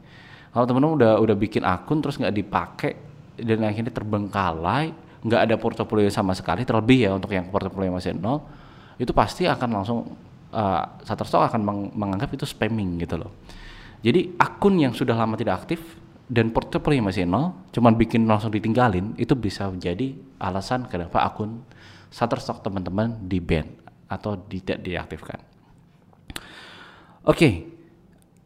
kalau 0.57 0.65
temen-temen 0.65 0.95
udah 0.97 1.13
udah 1.21 1.35
bikin 1.37 1.61
akun 1.61 2.01
terus 2.01 2.17
nggak 2.17 2.33
dipakai 2.33 2.91
dan 3.37 3.61
akhirnya 3.61 3.93
terbengkalai 3.93 4.89
nggak 5.21 5.41
ada 5.49 5.55
portofolio 5.59 6.09
sama 6.09 6.33
sekali 6.33 6.65
terlebih 6.65 7.05
ya 7.05 7.11
untuk 7.13 7.29
yang 7.29 7.45
portofolio 7.53 7.93
masih 7.93 8.17
nol 8.17 8.41
itu 8.97 9.13
pasti 9.13 9.45
akan 9.45 9.69
langsung 9.69 9.99
uh, 10.57 10.83
Shutterstock 11.05 11.53
akan 11.53 11.61
meng 11.61 11.79
menganggap 11.93 12.33
itu 12.33 12.49
spamming 12.49 12.97
gitu 13.05 13.21
loh. 13.21 13.31
Jadi 14.01 14.33
akun 14.41 14.81
yang 14.81 14.93
sudah 14.97 15.13
lama 15.13 15.37
tidak 15.37 15.65
aktif 15.65 15.81
dan 16.27 16.51
portfolio 16.51 16.99
masih 16.99 17.23
nol, 17.23 17.55
cuman 17.71 17.95
bikin 17.95 18.27
langsung 18.27 18.51
ditinggalin, 18.51 19.15
itu 19.15 19.31
bisa 19.37 19.69
menjadi 19.71 20.17
alasan 20.41 20.89
kenapa 20.89 21.23
akun 21.23 21.63
Shutterstock 22.11 22.65
teman-teman 22.65 23.15
di 23.27 23.39
ban 23.39 23.67
atau 24.07 24.35
tidak 24.47 24.83
diaktifkan. 24.83 25.39
Oke, 27.27 27.35
okay. 27.35 27.53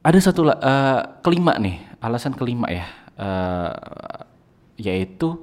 ada 0.02 0.18
satu 0.18 0.50
uh, 0.50 1.22
kelima 1.22 1.54
nih, 1.62 1.78
alasan 2.02 2.34
kelima 2.34 2.66
ya, 2.74 2.86
uh, 3.22 4.26
yaitu 4.82 5.38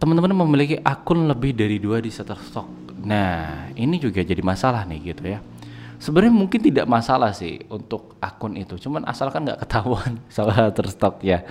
teman-teman 0.00 0.32
memiliki 0.32 0.80
akun 0.80 1.28
lebih 1.28 1.52
dari 1.52 1.76
dua 1.76 2.00
di 2.00 2.08
Shutterstock 2.08 2.89
Nah, 3.00 3.68
ini 3.76 3.96
juga 3.96 4.20
jadi 4.20 4.40
masalah 4.44 4.84
nih 4.84 5.14
gitu 5.14 5.24
ya. 5.24 5.40
Sebenarnya 6.00 6.32
mungkin 6.32 6.60
tidak 6.64 6.88
masalah 6.88 7.36
sih 7.36 7.60
untuk 7.68 8.16
akun 8.24 8.56
itu, 8.56 8.80
cuman 8.80 9.04
asalkan 9.04 9.44
nggak 9.44 9.68
ketahuan 9.68 10.20
salah 10.32 10.72
terstok 10.72 11.20
ya. 11.20 11.44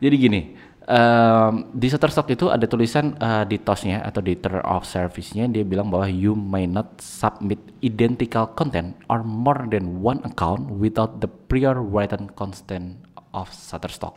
Jadi 0.00 0.16
gini, 0.16 0.40
um, 0.84 1.68
di 1.72 1.86
Shutterstock 1.88 2.28
itu 2.32 2.48
ada 2.48 2.64
tulisan 2.64 3.16
uh, 3.20 3.44
di 3.44 3.56
TOS-nya 3.60 4.04
atau 4.04 4.20
di 4.20 4.36
term 4.36 4.60
of 4.64 4.84
service-nya 4.84 5.48
dia 5.48 5.64
bilang 5.64 5.88
bahwa 5.88 6.08
you 6.08 6.32
may 6.36 6.64
not 6.64 7.00
submit 7.00 7.60
identical 7.80 8.48
content 8.52 8.96
or 9.08 9.24
more 9.24 9.64
than 9.68 10.00
one 10.00 10.20
account 10.24 10.68
without 10.80 11.20
the 11.24 11.28
prior 11.28 11.76
written 11.76 12.28
consent 12.36 13.00
of 13.32 13.48
Shutterstock. 13.52 14.16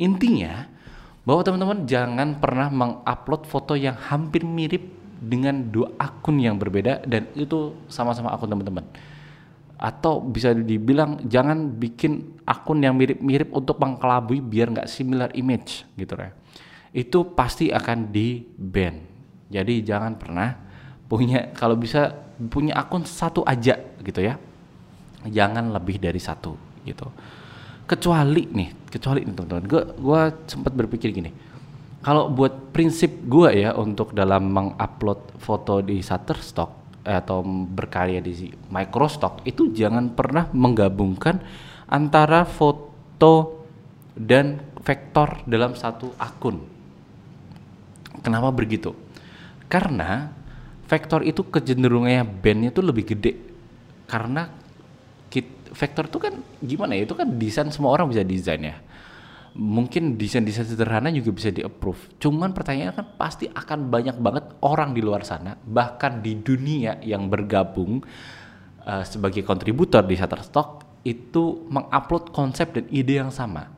Intinya 0.00 0.66
bahwa 1.22 1.46
teman-teman 1.46 1.86
jangan 1.86 2.38
pernah 2.42 2.66
mengupload 2.72 3.46
foto 3.46 3.78
yang 3.78 3.94
hampir 3.94 4.42
mirip 4.42 5.01
dengan 5.22 5.70
dua 5.70 5.94
akun 6.02 6.42
yang 6.42 6.58
berbeda 6.58 7.06
dan 7.06 7.30
itu 7.38 7.78
sama-sama 7.86 8.34
akun 8.34 8.50
teman-teman. 8.50 8.82
Atau 9.78 10.22
bisa 10.22 10.50
dibilang 10.54 11.22
jangan 11.26 11.78
bikin 11.78 12.42
akun 12.42 12.82
yang 12.82 12.98
mirip-mirip 12.98 13.54
untuk 13.54 13.78
mengkelabui 13.78 14.42
biar 14.42 14.74
nggak 14.74 14.90
similar 14.90 15.30
image 15.38 15.86
gitu 15.94 16.18
ya 16.18 16.34
itu 16.92 17.24
pasti 17.32 17.72
akan 17.72 18.12
di 18.12 18.44
ban 18.44 19.00
jadi 19.52 19.84
jangan 19.84 20.16
pernah 20.16 20.56
punya 21.12 21.52
kalau 21.52 21.76
bisa 21.76 22.08
punya 22.48 22.80
akun 22.80 23.04
satu 23.04 23.44
aja 23.44 23.76
gitu 24.00 24.24
ya. 24.24 24.40
Jangan 25.28 25.70
lebih 25.70 26.00
dari 26.00 26.16
satu 26.16 26.56
gitu. 26.88 27.04
Kecuali 27.84 28.48
nih 28.48 28.88
kecuali 28.88 29.20
nih 29.28 29.34
teman-teman 29.36 29.64
gue 29.68 29.82
gue 30.00 30.20
sempat 30.48 30.72
berpikir 30.72 31.12
gini 31.12 31.28
kalau 32.02 32.28
buat 32.34 32.74
prinsip 32.74 33.30
gue 33.30 33.62
ya 33.62 33.78
untuk 33.78 34.10
dalam 34.10 34.50
mengupload 34.50 35.38
foto 35.38 35.78
di 35.78 36.02
Shutterstock 36.02 37.00
atau 37.06 37.42
berkarya 37.46 38.18
di 38.18 38.50
Microstock 38.70 39.46
itu 39.46 39.70
jangan 39.70 40.10
pernah 40.14 40.50
menggabungkan 40.50 41.38
antara 41.86 42.42
foto 42.42 43.62
dan 44.18 44.58
vektor 44.82 45.46
dalam 45.46 45.78
satu 45.78 46.10
akun. 46.18 46.58
Kenapa 48.22 48.50
begitu? 48.50 48.94
Karena 49.70 50.30
vektor 50.90 51.22
itu 51.22 51.46
kecenderungannya 51.46 52.26
bandnya 52.26 52.70
itu 52.74 52.82
lebih 52.82 53.14
gede. 53.14 53.32
Karena 54.10 54.50
kit, 55.30 55.48
vektor 55.72 56.10
itu 56.10 56.18
kan 56.18 56.34
gimana 56.60 56.98
ya? 56.98 57.06
Itu 57.06 57.14
kan 57.14 57.30
desain 57.38 57.70
semua 57.70 57.94
orang 57.94 58.10
bisa 58.10 58.26
desain 58.26 58.60
ya. 58.62 58.76
Mungkin 59.52 60.16
desain-desain 60.16 60.64
sederhana 60.64 61.12
juga 61.12 61.36
bisa 61.36 61.52
di-approve. 61.52 62.16
Cuman 62.16 62.56
pertanyaannya 62.56 62.96
kan 62.96 63.06
pasti 63.20 63.44
akan 63.52 63.92
banyak 63.92 64.16
banget 64.16 64.44
orang 64.64 64.96
di 64.96 65.04
luar 65.04 65.28
sana, 65.28 65.60
bahkan 65.60 66.24
di 66.24 66.40
dunia 66.40 66.96
yang 67.04 67.28
bergabung 67.28 68.00
uh, 68.88 69.04
sebagai 69.04 69.44
kontributor 69.44 70.00
di 70.08 70.16
Shutterstock 70.16 70.88
itu 71.04 71.68
mengupload 71.68 72.32
konsep 72.32 72.72
dan 72.72 72.88
ide 72.88 73.20
yang 73.20 73.28
sama. 73.28 73.68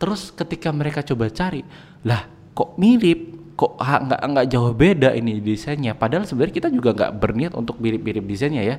Terus 0.00 0.32
ketika 0.32 0.72
mereka 0.72 1.04
coba 1.04 1.28
cari, 1.30 1.62
lah 2.02 2.26
kok 2.56 2.74
mirip, 2.80 3.54
kok 3.54 3.76
nggak 3.78 4.20
nggak 4.24 4.46
jauh 4.48 4.72
beda 4.72 5.12
ini 5.12 5.38
desainnya. 5.44 5.92
Padahal 5.92 6.24
sebenarnya 6.24 6.54
kita 6.56 6.68
juga 6.72 6.96
nggak 6.96 7.12
berniat 7.20 7.52
untuk 7.52 7.76
mirip-mirip 7.78 8.24
desainnya 8.24 8.64
ya. 8.64 8.76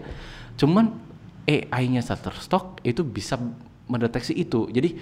Cuman 0.57 0.97
AI-nya 1.45 2.01
Shutterstock 2.01 2.81
itu 2.81 3.05
bisa 3.05 3.37
mendeteksi 3.85 4.33
itu. 4.33 4.65
Jadi 4.73 4.97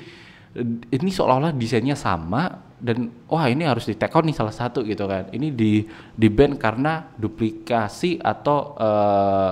ini 0.89 1.11
seolah-olah 1.13 1.53
desainnya 1.53 1.93
sama 1.93 2.65
dan 2.79 3.11
wah 3.29 3.45
ini 3.45 3.67
harus 3.67 3.85
di 3.85 3.93
take 3.93 4.15
out 4.15 4.25
nih 4.25 4.33
salah 4.33 4.55
satu 4.55 4.81
gitu 4.81 5.05
kan. 5.05 5.29
Ini 5.29 5.53
di 5.53 5.85
di 6.15 6.27
ban 6.31 6.57
karena 6.57 7.05
duplikasi 7.19 8.17
atau 8.17 8.73
uh, 8.79 9.51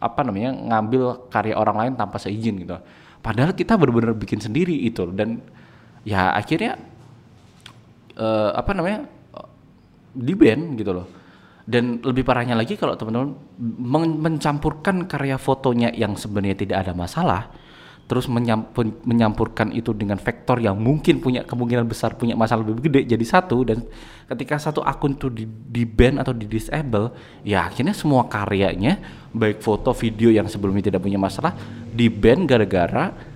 apa 0.00 0.20
namanya 0.26 0.52
ngambil 0.52 1.30
karya 1.30 1.54
orang 1.54 1.76
lain 1.78 1.92
tanpa 1.94 2.18
seizin 2.18 2.58
gitu. 2.58 2.74
Padahal 3.22 3.54
kita 3.54 3.78
benar-benar 3.78 4.12
bikin 4.18 4.42
sendiri 4.42 4.74
itu 4.74 5.06
dan 5.14 5.40
ya 6.02 6.34
akhirnya 6.34 6.76
uh, 8.18 8.52
apa 8.58 8.74
namanya 8.74 9.06
di 10.12 10.34
ban 10.34 10.74
gitu 10.74 10.92
loh. 10.92 11.08
Dan 11.64 12.04
lebih 12.04 12.28
parahnya 12.28 12.52
lagi 12.52 12.76
kalau 12.76 12.92
teman-teman 12.92 14.20
mencampurkan 14.20 15.08
karya 15.08 15.40
fotonya 15.40 15.88
yang 15.96 16.12
sebenarnya 16.12 16.60
tidak 16.60 16.84
ada 16.84 16.92
masalah 16.92 17.48
terus 18.04 18.28
menyampur, 18.28 18.84
menyampurkan 19.08 19.72
itu 19.72 19.96
dengan 19.96 20.20
vektor 20.20 20.60
yang 20.60 20.76
mungkin 20.76 21.24
punya 21.24 21.40
kemungkinan 21.42 21.88
besar 21.88 22.14
punya 22.20 22.36
masalah 22.36 22.60
lebih 22.60 22.92
gede 22.92 23.16
jadi 23.16 23.24
satu 23.24 23.64
dan 23.64 23.80
ketika 24.28 24.60
satu 24.60 24.84
akun 24.84 25.16
itu 25.16 25.32
di, 25.32 25.44
di 25.48 25.88
ban 25.88 26.20
atau 26.20 26.36
di 26.36 26.44
disable 26.44 27.16
ya 27.40 27.64
akhirnya 27.64 27.96
semua 27.96 28.28
karyanya 28.28 29.00
baik 29.32 29.64
foto 29.64 29.96
video 29.96 30.28
yang 30.28 30.44
sebelumnya 30.46 30.92
tidak 30.92 31.00
punya 31.00 31.16
masalah 31.16 31.56
di 31.88 32.12
ban 32.12 32.44
gara-gara 32.44 33.34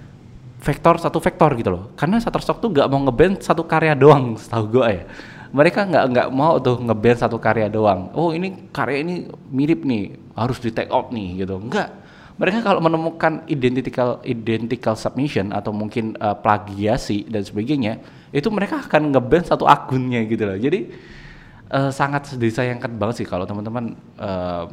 vektor 0.59 0.99
satu 0.99 1.19
vektor 1.23 1.55
gitu 1.55 1.71
loh. 1.71 1.85
Karena 1.95 2.19
Shutterstock 2.19 2.59
tuh 2.59 2.71
gak 2.75 2.91
mau 2.91 3.01
ngeban 3.07 3.39
satu 3.39 3.65
karya 3.65 3.95
doang 3.95 4.35
setahu 4.43 4.79
gue 4.79 4.87
ya. 4.91 5.05
Mereka 5.49 5.89
nggak 5.89 6.05
nggak 6.13 6.29
mau 6.29 6.61
tuh 6.61 6.77
ngeban 6.77 7.17
satu 7.17 7.41
karya 7.41 7.73
doang. 7.73 8.13
Oh 8.13 8.37
ini 8.37 8.69
karya 8.69 9.01
ini 9.01 9.33
mirip 9.49 9.81
nih 9.81 10.13
harus 10.37 10.61
di 10.61 10.69
take 10.69 10.93
out 10.93 11.09
nih 11.09 11.41
gitu. 11.41 11.57
Enggak 11.57 11.89
mereka 12.39 12.63
kalau 12.63 12.79
menemukan 12.79 13.43
identical 13.51 14.23
identical 14.23 14.95
submission 14.95 15.51
atau 15.51 15.75
mungkin 15.75 16.15
uh, 16.23 16.39
plagiasi 16.39 17.27
dan 17.27 17.43
sebagainya 17.43 17.99
itu 18.31 18.47
mereka 18.55 18.79
akan 18.79 19.11
ngeban 19.11 19.43
satu 19.43 19.67
akunnya 19.67 20.23
gitu 20.23 20.47
loh. 20.47 20.55
Jadi 20.55 20.95
uh, 21.75 21.91
sangat 21.91 22.39
disayangkan 22.39 22.95
banget 22.95 23.25
sih 23.25 23.27
kalau 23.27 23.43
teman-teman 23.43 23.99
uh, 24.23 24.71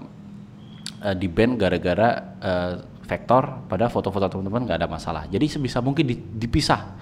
uh, 1.01 1.15
di 1.17 1.25
ban 1.25 1.57
gara-gara 1.57 2.37
uh, 2.37 2.73
vektor 3.05 3.65
pada 3.65 3.89
foto-foto 3.89 4.29
teman-teman 4.29 4.69
nggak 4.69 4.85
ada 4.85 4.89
masalah. 4.89 5.25
Jadi 5.25 5.49
sebisa 5.49 5.81
mungkin 5.81 6.05
dipisah. 6.37 6.93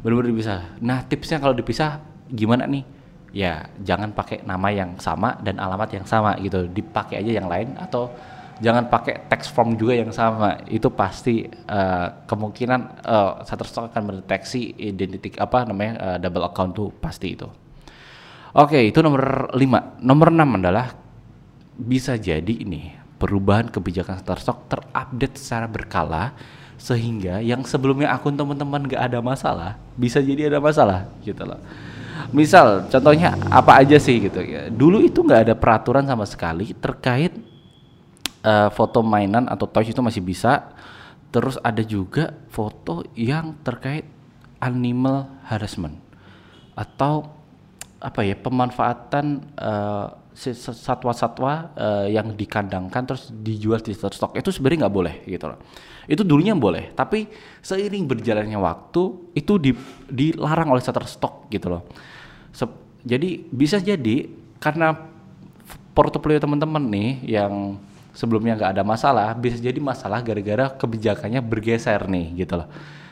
Benar-benar 0.00 0.32
dipisah. 0.32 0.60
Nah 0.80 1.04
tipsnya 1.04 1.36
kalau 1.44 1.52
dipisah 1.52 2.00
gimana 2.32 2.64
nih? 2.64 2.84
Ya 3.36 3.68
jangan 3.84 4.16
pakai 4.16 4.48
nama 4.48 4.72
yang 4.72 4.96
sama 4.96 5.36
dan 5.44 5.60
alamat 5.60 5.92
yang 5.92 6.08
sama 6.08 6.40
gitu. 6.40 6.64
Dipakai 6.72 7.20
aja 7.20 7.36
yang 7.36 7.52
lain 7.52 7.76
atau 7.76 8.08
jangan 8.60 8.86
pakai 8.92 9.26
text 9.26 9.50
form 9.56 9.74
juga 9.74 9.96
yang 9.96 10.12
sama. 10.12 10.60
Itu 10.68 10.92
pasti 10.92 11.48
uh, 11.48 12.24
kemungkinan 12.28 12.80
uh, 13.02 13.32
Shutterstock 13.42 13.90
akan 13.90 14.02
mendeteksi 14.14 14.76
identitik 14.76 15.40
apa 15.40 15.64
namanya 15.64 15.92
uh, 15.98 16.16
double 16.20 16.46
account 16.46 16.72
tuh 16.76 16.88
pasti 16.92 17.34
itu. 17.34 17.48
Oke 18.54 18.82
itu 18.82 19.00
nomor 19.00 19.54
5 19.56 20.04
nomor 20.04 20.28
6 20.30 20.60
adalah 20.60 20.86
bisa 21.80 22.20
jadi 22.20 22.50
ini 22.50 22.92
perubahan 23.16 23.72
kebijakan 23.72 24.20
Shutterstock 24.20 24.68
terupdate 24.68 25.36
secara 25.40 25.66
berkala 25.66 26.36
sehingga 26.80 27.44
yang 27.44 27.60
sebelumnya 27.68 28.08
akun 28.08 28.32
teman-teman 28.32 28.88
gak 28.88 29.12
ada 29.12 29.20
masalah 29.20 29.76
bisa 30.00 30.20
jadi 30.24 30.48
ada 30.48 30.58
masalah 30.60 31.08
gitu 31.24 31.44
loh. 31.44 31.60
Misal 32.30 32.86
contohnya 32.92 33.36
apa 33.48 33.80
aja 33.80 33.96
sih 33.96 34.20
gitu 34.22 34.40
ya. 34.44 34.68
Dulu 34.70 35.02
itu 35.02 35.24
nggak 35.24 35.50
ada 35.50 35.54
peraturan 35.56 36.04
sama 36.06 36.24
sekali 36.28 36.72
terkait 36.76 37.49
uh, 38.44 38.68
foto 38.72 39.00
mainan 39.04 39.46
atau 39.48 39.66
toys 39.68 39.90
itu 39.90 40.00
masih 40.00 40.22
bisa. 40.24 40.72
Terus 41.30 41.62
ada 41.62 41.80
juga 41.86 42.34
foto 42.50 43.06
yang 43.14 43.54
terkait 43.62 44.02
animal 44.58 45.30
harassment 45.46 45.94
atau 46.74 47.30
apa 48.00 48.24
ya 48.24 48.34
pemanfaatan 48.34 49.54
uh, 49.54 50.08
satwa-satwa 50.56 51.74
uh, 51.76 52.06
yang 52.08 52.32
dikandangkan 52.32 53.02
terus 53.04 53.28
dijual 53.28 53.78
di 53.84 53.92
stok 53.92 54.34
itu 54.34 54.48
sebenarnya 54.48 54.88
nggak 54.88 54.96
boleh 54.96 55.14
gitu 55.28 55.44
loh. 55.46 55.58
Itu 56.10 56.26
dulunya 56.26 56.56
boleh, 56.56 56.90
tapi 56.96 57.30
seiring 57.62 58.08
berjalannya 58.08 58.58
waktu 58.58 59.30
itu 59.36 59.52
di, 59.62 59.70
dilarang 60.10 60.74
oleh 60.74 60.82
Shutterstock 60.82 61.46
gitu 61.52 61.70
loh. 61.70 61.86
Jadi 63.00 63.48
bisa 63.48 63.80
jadi 63.80 64.28
karena 64.60 64.92
portofolio 65.96 66.40
teman-teman 66.40 66.84
nih 66.88 67.10
yang 67.38 67.80
sebelumnya 68.12 68.58
nggak 68.58 68.70
ada 68.78 68.82
masalah 68.86 69.32
bisa 69.36 69.58
jadi 69.58 69.76
masalah 69.78 70.22
gara-gara 70.24 70.70
kebijakannya 70.74 71.40
bergeser 71.42 72.06
nih 72.06 72.44
gitu 72.44 72.60
loh. 72.60 72.68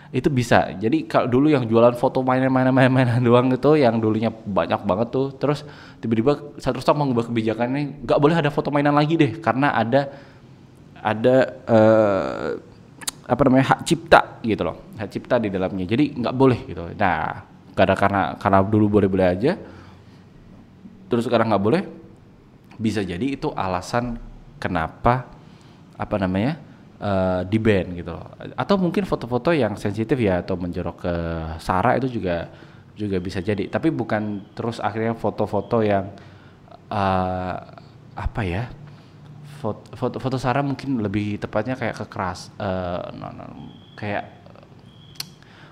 Itu 0.08 0.32
bisa. 0.32 0.72
Jadi 0.72 1.04
kalau 1.04 1.28
dulu 1.28 1.52
yang 1.52 1.68
jualan 1.68 1.92
foto 1.92 2.24
mainan-mainan 2.24 2.72
mainan 2.72 3.20
doang 3.20 3.52
itu 3.52 3.76
yang 3.76 4.00
dulunya 4.00 4.32
banyak 4.32 4.80
banget 4.82 5.08
tuh 5.12 5.37
terus 5.37 5.68
tiba-tiba 6.00 6.56
satu 6.56 6.80
stop 6.80 6.96
mengubah 6.96 7.28
kebijakannya 7.28 8.08
nggak 8.08 8.18
boleh 8.18 8.37
ada 8.40 8.48
foto 8.48 8.72
mainan 8.72 8.96
lagi 8.96 9.20
deh 9.20 9.37
karena 9.38 9.76
ada 9.76 10.08
ada 10.98 11.37
uh, 11.68 12.48
apa 13.28 13.40
namanya 13.44 13.76
hak 13.76 13.80
cipta 13.84 14.40
gitu 14.40 14.64
loh. 14.64 14.76
Hak 14.96 15.12
cipta 15.12 15.37
di 15.37 15.52
dalamnya. 15.52 15.84
Jadi 15.84 16.16
nggak 16.16 16.34
boleh 16.34 16.58
gitu 16.64 16.88
nah 16.96 17.44
karena 17.78 17.94
karena 17.94 18.22
karena 18.34 18.58
dulu 18.66 18.98
boleh-boleh 18.98 19.26
aja 19.30 19.54
terus 21.06 21.22
sekarang 21.30 21.54
nggak 21.54 21.62
boleh 21.62 21.82
bisa 22.74 23.06
jadi 23.06 23.22
itu 23.22 23.54
alasan 23.54 24.18
kenapa 24.58 25.26
apa 25.98 26.16
namanya 26.18 26.58
uh, 27.02 27.42
di 27.46 27.58
ban 27.58 27.86
gitu 27.94 28.14
loh. 28.14 28.28
Atau 28.54 28.78
mungkin 28.78 29.06
foto-foto 29.06 29.54
yang 29.54 29.74
sensitif 29.78 30.18
ya 30.18 30.42
atau 30.42 30.58
menjorok 30.58 30.96
ke 31.02 31.14
sara 31.62 31.98
itu 31.98 32.20
juga 32.20 32.50
juga 32.98 33.16
bisa 33.22 33.38
jadi. 33.38 33.70
Tapi 33.70 33.90
bukan 33.94 34.54
terus 34.54 34.82
akhirnya 34.82 35.14
foto-foto 35.14 35.82
yang 35.82 36.10
uh, 36.90 37.56
apa 38.14 38.42
ya? 38.42 38.70
Foto, 39.58 39.90
foto 39.98 40.16
foto 40.22 40.36
sara 40.38 40.62
mungkin 40.62 41.02
lebih 41.02 41.42
tepatnya 41.42 41.74
kayak 41.74 42.06
kekeras 42.06 42.54
uh, 42.62 43.10
no, 43.10 43.26
no, 43.34 43.74
kayak 43.98 44.38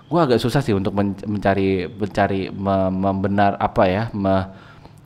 gue 0.06 0.20
agak 0.22 0.42
susah 0.42 0.58
sih 0.58 0.74
untuk 0.74 0.90
mencari 1.26 1.86
mencari 1.90 2.50
membenar 2.98 3.54
apa 3.58 3.86
ya 3.86 4.02
me, 4.10 4.42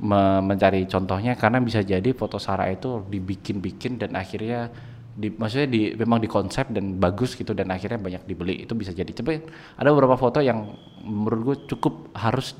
me 0.01 0.41
mencari 0.41 0.89
contohnya 0.89 1.37
karena 1.37 1.61
bisa 1.61 1.85
jadi 1.85 2.11
foto 2.17 2.41
Sarah 2.41 2.73
itu 2.73 3.05
dibikin-bikin 3.09 4.01
dan 4.01 4.17
akhirnya 4.17 4.73
di, 5.21 5.29
maksudnya 5.29 5.69
di 5.69 5.81
memang 5.93 6.23
dikonsep 6.23 6.73
dan 6.73 6.97
bagus 6.97 7.37
gitu 7.37 7.53
dan 7.53 7.69
akhirnya 7.69 8.01
banyak 8.01 8.23
dibeli. 8.25 8.65
Itu 8.65 8.73
bisa 8.73 8.95
jadi. 8.97 9.11
Tapi 9.11 9.43
ada 9.77 9.89
beberapa 9.93 10.17
foto 10.17 10.41
yang 10.41 10.73
menurut 11.05 11.41
gue 11.45 11.57
cukup 11.77 12.15
harus 12.17 12.57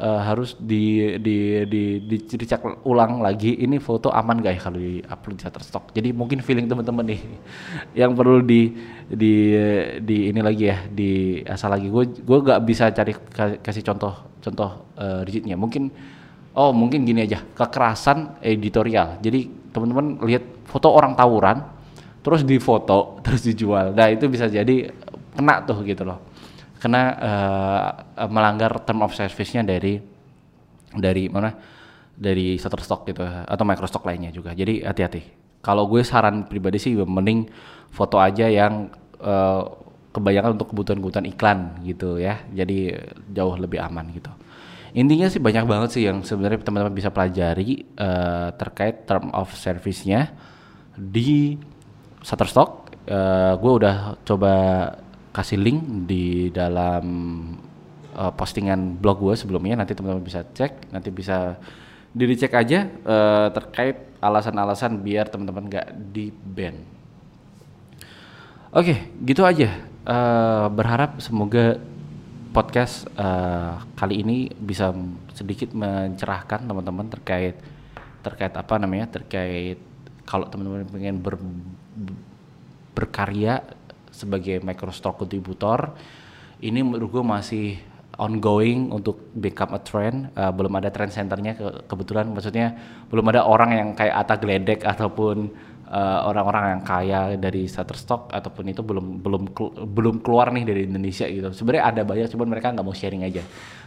uh, 0.00 0.20
harus 0.20 0.58
di 0.60 1.16
di 1.22 1.64
di 1.64 1.82
di 2.04 2.16
dicek 2.20 2.60
ulang 2.84 3.24
lagi. 3.24 3.56
Ini 3.56 3.80
foto 3.80 4.12
aman 4.12 4.44
gak 4.44 4.52
ya 4.52 4.60
kalau 4.60 4.78
di 4.80 5.00
upload 5.00 5.36
di 5.38 5.42
Shutterstock? 5.46 5.84
Jadi 5.96 6.08
mungkin 6.12 6.44
feeling 6.44 6.68
teman-teman 6.68 7.06
nih 7.06 7.20
yang 8.04 8.12
perlu 8.12 8.44
di 8.44 8.76
di 9.08 9.56
di 10.02 10.16
ini 10.34 10.40
lagi 10.44 10.64
ya 10.68 10.84
di 10.90 11.40
asal 11.48 11.72
lagi. 11.72 11.88
Gue 11.88 12.10
gue 12.12 12.38
gak 12.44 12.60
bisa 12.66 12.92
cari 12.92 13.16
kasih 13.64 13.84
contoh 13.86 14.14
contoh 14.44 14.70
uh, 14.98 15.24
rigidnya. 15.24 15.56
Mungkin 15.56 16.14
oh 16.56 16.72
mungkin 16.72 17.04
gini 17.04 17.28
aja 17.28 17.44
kekerasan 17.44 18.40
editorial. 18.40 19.20
Jadi 19.20 19.70
teman-teman 19.70 20.24
lihat 20.24 20.64
foto 20.64 20.88
orang 20.88 21.12
tawuran 21.12 21.60
terus 22.24 22.42
difoto 22.42 23.14
terus 23.24 23.44
dijual. 23.44 23.92
Nah 23.92 24.08
itu 24.08 24.24
bisa 24.26 24.48
jadi 24.48 24.90
kena 25.36 25.62
tuh 25.68 25.84
gitu 25.84 26.02
loh. 26.02 26.18
Kena 26.80 27.02
uh, 27.16 28.26
melanggar 28.32 28.80
term 28.84 29.04
of 29.04 29.12
service-nya 29.12 29.62
dari 29.62 30.00
dari 30.96 31.28
mana? 31.28 31.52
Dari 32.16 32.56
Shutterstock 32.56 33.04
gitu 33.12 33.20
atau 33.20 33.64
Microstock 33.68 34.00
lainnya 34.08 34.32
juga. 34.32 34.56
Jadi 34.56 34.80
hati-hati. 34.80 35.44
Kalau 35.60 35.84
gue 35.84 36.00
saran 36.00 36.48
pribadi 36.48 36.80
sih 36.80 36.96
mending 36.96 37.44
foto 37.92 38.16
aja 38.16 38.48
yang 38.48 38.88
uh, 39.20 39.62
kebanyakan 40.16 40.56
untuk 40.56 40.72
kebutuhan-kebutuhan 40.72 41.28
iklan 41.28 41.84
gitu 41.84 42.16
ya. 42.16 42.40
Jadi 42.48 42.96
jauh 43.36 43.60
lebih 43.60 43.84
aman 43.84 44.08
gitu. 44.16 44.32
Intinya 44.96 45.28
sih 45.28 45.36
banyak 45.36 45.68
banget 45.68 45.90
sih 45.92 46.08
yang 46.08 46.24
sebenarnya 46.24 46.64
teman-teman 46.64 46.96
bisa 46.96 47.12
pelajari 47.12 47.84
uh, 48.00 48.48
terkait 48.56 49.04
term 49.04 49.28
of 49.36 49.52
service-nya 49.52 50.32
di 50.96 51.60
Shutterstock. 52.24 52.96
Uh, 53.04 53.60
gue 53.60 53.72
udah 53.84 54.16
coba 54.24 54.52
kasih 55.36 55.60
link 55.60 56.08
di 56.08 56.48
dalam 56.48 57.04
uh, 58.16 58.32
postingan 58.32 58.96
blog 58.96 59.20
gue 59.20 59.34
sebelumnya. 59.36 59.76
Nanti 59.76 59.92
teman-teman 59.92 60.24
bisa 60.24 60.40
cek, 60.48 60.88
nanti 60.88 61.12
bisa 61.12 61.60
diri 62.16 62.32
cek 62.32 62.52
aja 62.56 62.88
uh, 63.04 63.52
terkait 63.52 64.16
alasan-alasan 64.24 65.04
biar 65.04 65.28
teman-teman 65.28 65.68
gak 65.68 65.92
di 65.92 66.32
ban. 66.32 66.72
Oke, 68.72 68.96
okay, 68.96 68.98
gitu 69.28 69.44
aja. 69.44 69.76
Uh, 70.08 70.72
berharap 70.72 71.20
semoga 71.20 71.76
podcast 72.56 73.04
uh, 73.20 73.76
kali 73.92 74.24
ini 74.24 74.48
bisa 74.48 74.88
sedikit 75.36 75.76
mencerahkan 75.76 76.64
teman-teman 76.64 77.04
terkait 77.12 77.60
terkait 78.24 78.56
apa 78.56 78.80
namanya 78.80 79.12
terkait 79.12 79.76
kalau 80.24 80.48
teman-teman 80.48 80.88
pengen 80.88 81.20
ber, 81.20 81.36
berkarya 82.96 83.60
sebagai 84.08 84.64
microstock 84.64 85.20
contributor 85.20 85.92
ini 86.64 86.80
menurut 86.80 87.20
gue 87.20 87.24
masih 87.28 87.76
ongoing 88.16 88.88
untuk 88.88 89.28
become 89.36 89.76
a 89.76 89.80
trend. 89.84 90.32
Uh, 90.32 90.48
belum 90.48 90.72
ada 90.80 90.88
trend 90.88 91.12
centernya 91.12 91.52
ke, 91.52 91.84
kebetulan. 91.84 92.32
Maksudnya 92.32 92.72
belum 93.12 93.28
ada 93.28 93.44
orang 93.44 93.76
yang 93.76 93.88
kayak 93.92 94.16
Ata 94.24 94.40
Gledek 94.40 94.80
ataupun 94.88 95.52
Eh, 95.96 96.20
orang-orang 96.28 96.76
yang 96.76 96.82
kaya 96.84 97.20
dari 97.40 97.64
Shutterstock 97.64 98.28
ataupun 98.28 98.68
itu 98.68 98.84
belum 98.84 99.24
belum 99.24 99.42
belum 99.96 100.16
keluar 100.20 100.52
nih 100.52 100.68
dari 100.68 100.84
Indonesia 100.84 101.24
gitu. 101.24 101.48
Sebenarnya 101.56 101.88
ada 101.88 102.02
banyak, 102.04 102.28
cuman 102.36 102.52
mereka 102.52 102.68
nggak 102.76 102.84
mau 102.84 102.92
sharing 102.92 103.24
aja. 103.24 103.40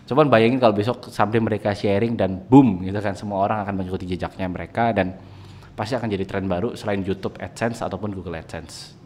Cuman 0.09 0.25
bayangin 0.25 0.57
kalau 0.57 0.73
besok 0.73 1.13
sampai 1.13 1.37
mereka 1.37 1.69
sharing 1.77 2.17
dan 2.17 2.41
boom 2.49 2.81
gitu 2.81 2.97
kan 2.97 3.13
semua 3.13 3.45
orang 3.45 3.61
akan 3.61 3.77
mengikuti 3.77 4.09
jejaknya 4.09 4.49
mereka 4.49 4.89
dan 4.89 5.21
pasti 5.77 6.01
akan 6.01 6.09
jadi 6.09 6.25
tren 6.25 6.49
baru 6.49 6.73
selain 6.73 7.05
YouTube 7.05 7.37
AdSense 7.37 7.85
ataupun 7.85 8.09
Google 8.17 8.41
AdSense. 8.41 8.97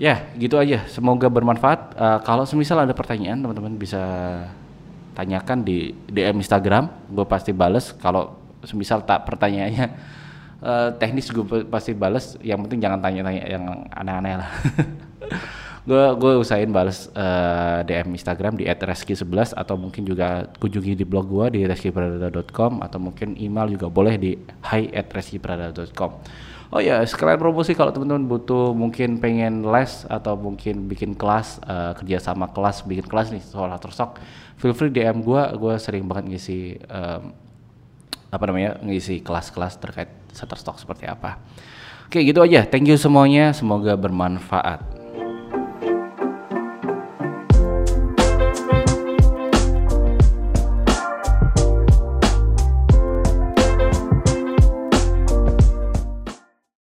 Ya, 0.00 0.24
gitu 0.40 0.56
aja. 0.56 0.88
Semoga 0.88 1.28
bermanfaat. 1.28 2.00
Uh, 2.00 2.18
kalau 2.24 2.48
semisal 2.48 2.80
ada 2.80 2.96
pertanyaan, 2.96 3.44
teman-teman 3.44 3.76
bisa 3.76 4.00
tanyakan 5.12 5.68
di 5.68 5.92
DM 6.08 6.40
Instagram. 6.40 7.12
Gue 7.12 7.28
pasti 7.28 7.52
bales. 7.52 7.92
Kalau 8.00 8.40
semisal 8.64 9.04
tak 9.04 9.28
pertanyaannya 9.28 10.19
uh, 10.64 10.92
teknis 10.96 11.28
gue 11.32 11.64
pasti 11.68 11.92
bales 11.92 12.36
yang 12.40 12.60
penting 12.64 12.80
jangan 12.84 13.00
tanya-tanya 13.00 13.42
yang 13.44 13.64
aneh-aneh 13.92 14.34
lah. 14.40 14.50
Gue 15.80 16.12
gue 16.20 16.32
usahain 16.44 16.68
bales 16.68 17.08
uh, 17.16 17.80
eh, 17.80 18.04
DM 18.04 18.12
Instagram 18.12 18.52
di 18.60 18.68
@reski11 18.68 19.56
atau 19.56 19.80
mungkin 19.80 20.04
juga 20.04 20.44
kunjungi 20.60 20.92
di 20.92 21.08
blog 21.08 21.24
gue 21.32 21.46
di 21.56 21.60
reskiprada.com 21.64 22.84
atau 22.84 23.00
mungkin 23.00 23.32
email 23.40 23.64
juga 23.72 23.88
boleh 23.88 24.20
di 24.20 24.36
hi@reskiprada.com 24.60 26.20
Oh 26.70 26.78
ya, 26.78 27.02
sekalian 27.02 27.42
promosi 27.42 27.74
kalau 27.74 27.90
teman-teman 27.90 28.30
butuh 28.30 28.70
mungkin 28.70 29.18
pengen 29.18 29.66
les 29.66 30.06
atau 30.06 30.38
mungkin 30.38 30.86
bikin 30.86 31.18
kelas 31.18 31.58
uh, 31.66 31.98
kerja 31.98 32.22
sama 32.22 32.46
kelas 32.54 32.86
bikin 32.86 33.10
kelas 33.10 33.34
nih 33.34 33.42
soal 33.42 33.74
terusok, 33.74 34.22
feel 34.54 34.70
free 34.70 34.94
DM 34.94 35.26
gue, 35.26 35.42
gue 35.58 35.74
sering 35.82 36.06
banget 36.06 36.30
ngisi 36.30 36.78
um, 36.86 37.34
apa 38.30 38.42
namanya 38.46 38.78
ngisi 38.82 39.20
kelas-kelas 39.20 39.78
terkait 39.82 40.10
Shutterstock 40.30 40.78
seperti 40.78 41.10
apa. 41.10 41.42
Oke 42.06 42.22
gitu 42.22 42.42
aja. 42.42 42.66
Thank 42.66 42.90
you 42.90 42.98
semuanya. 42.98 43.54
Semoga 43.54 43.94
bermanfaat. 43.94 44.99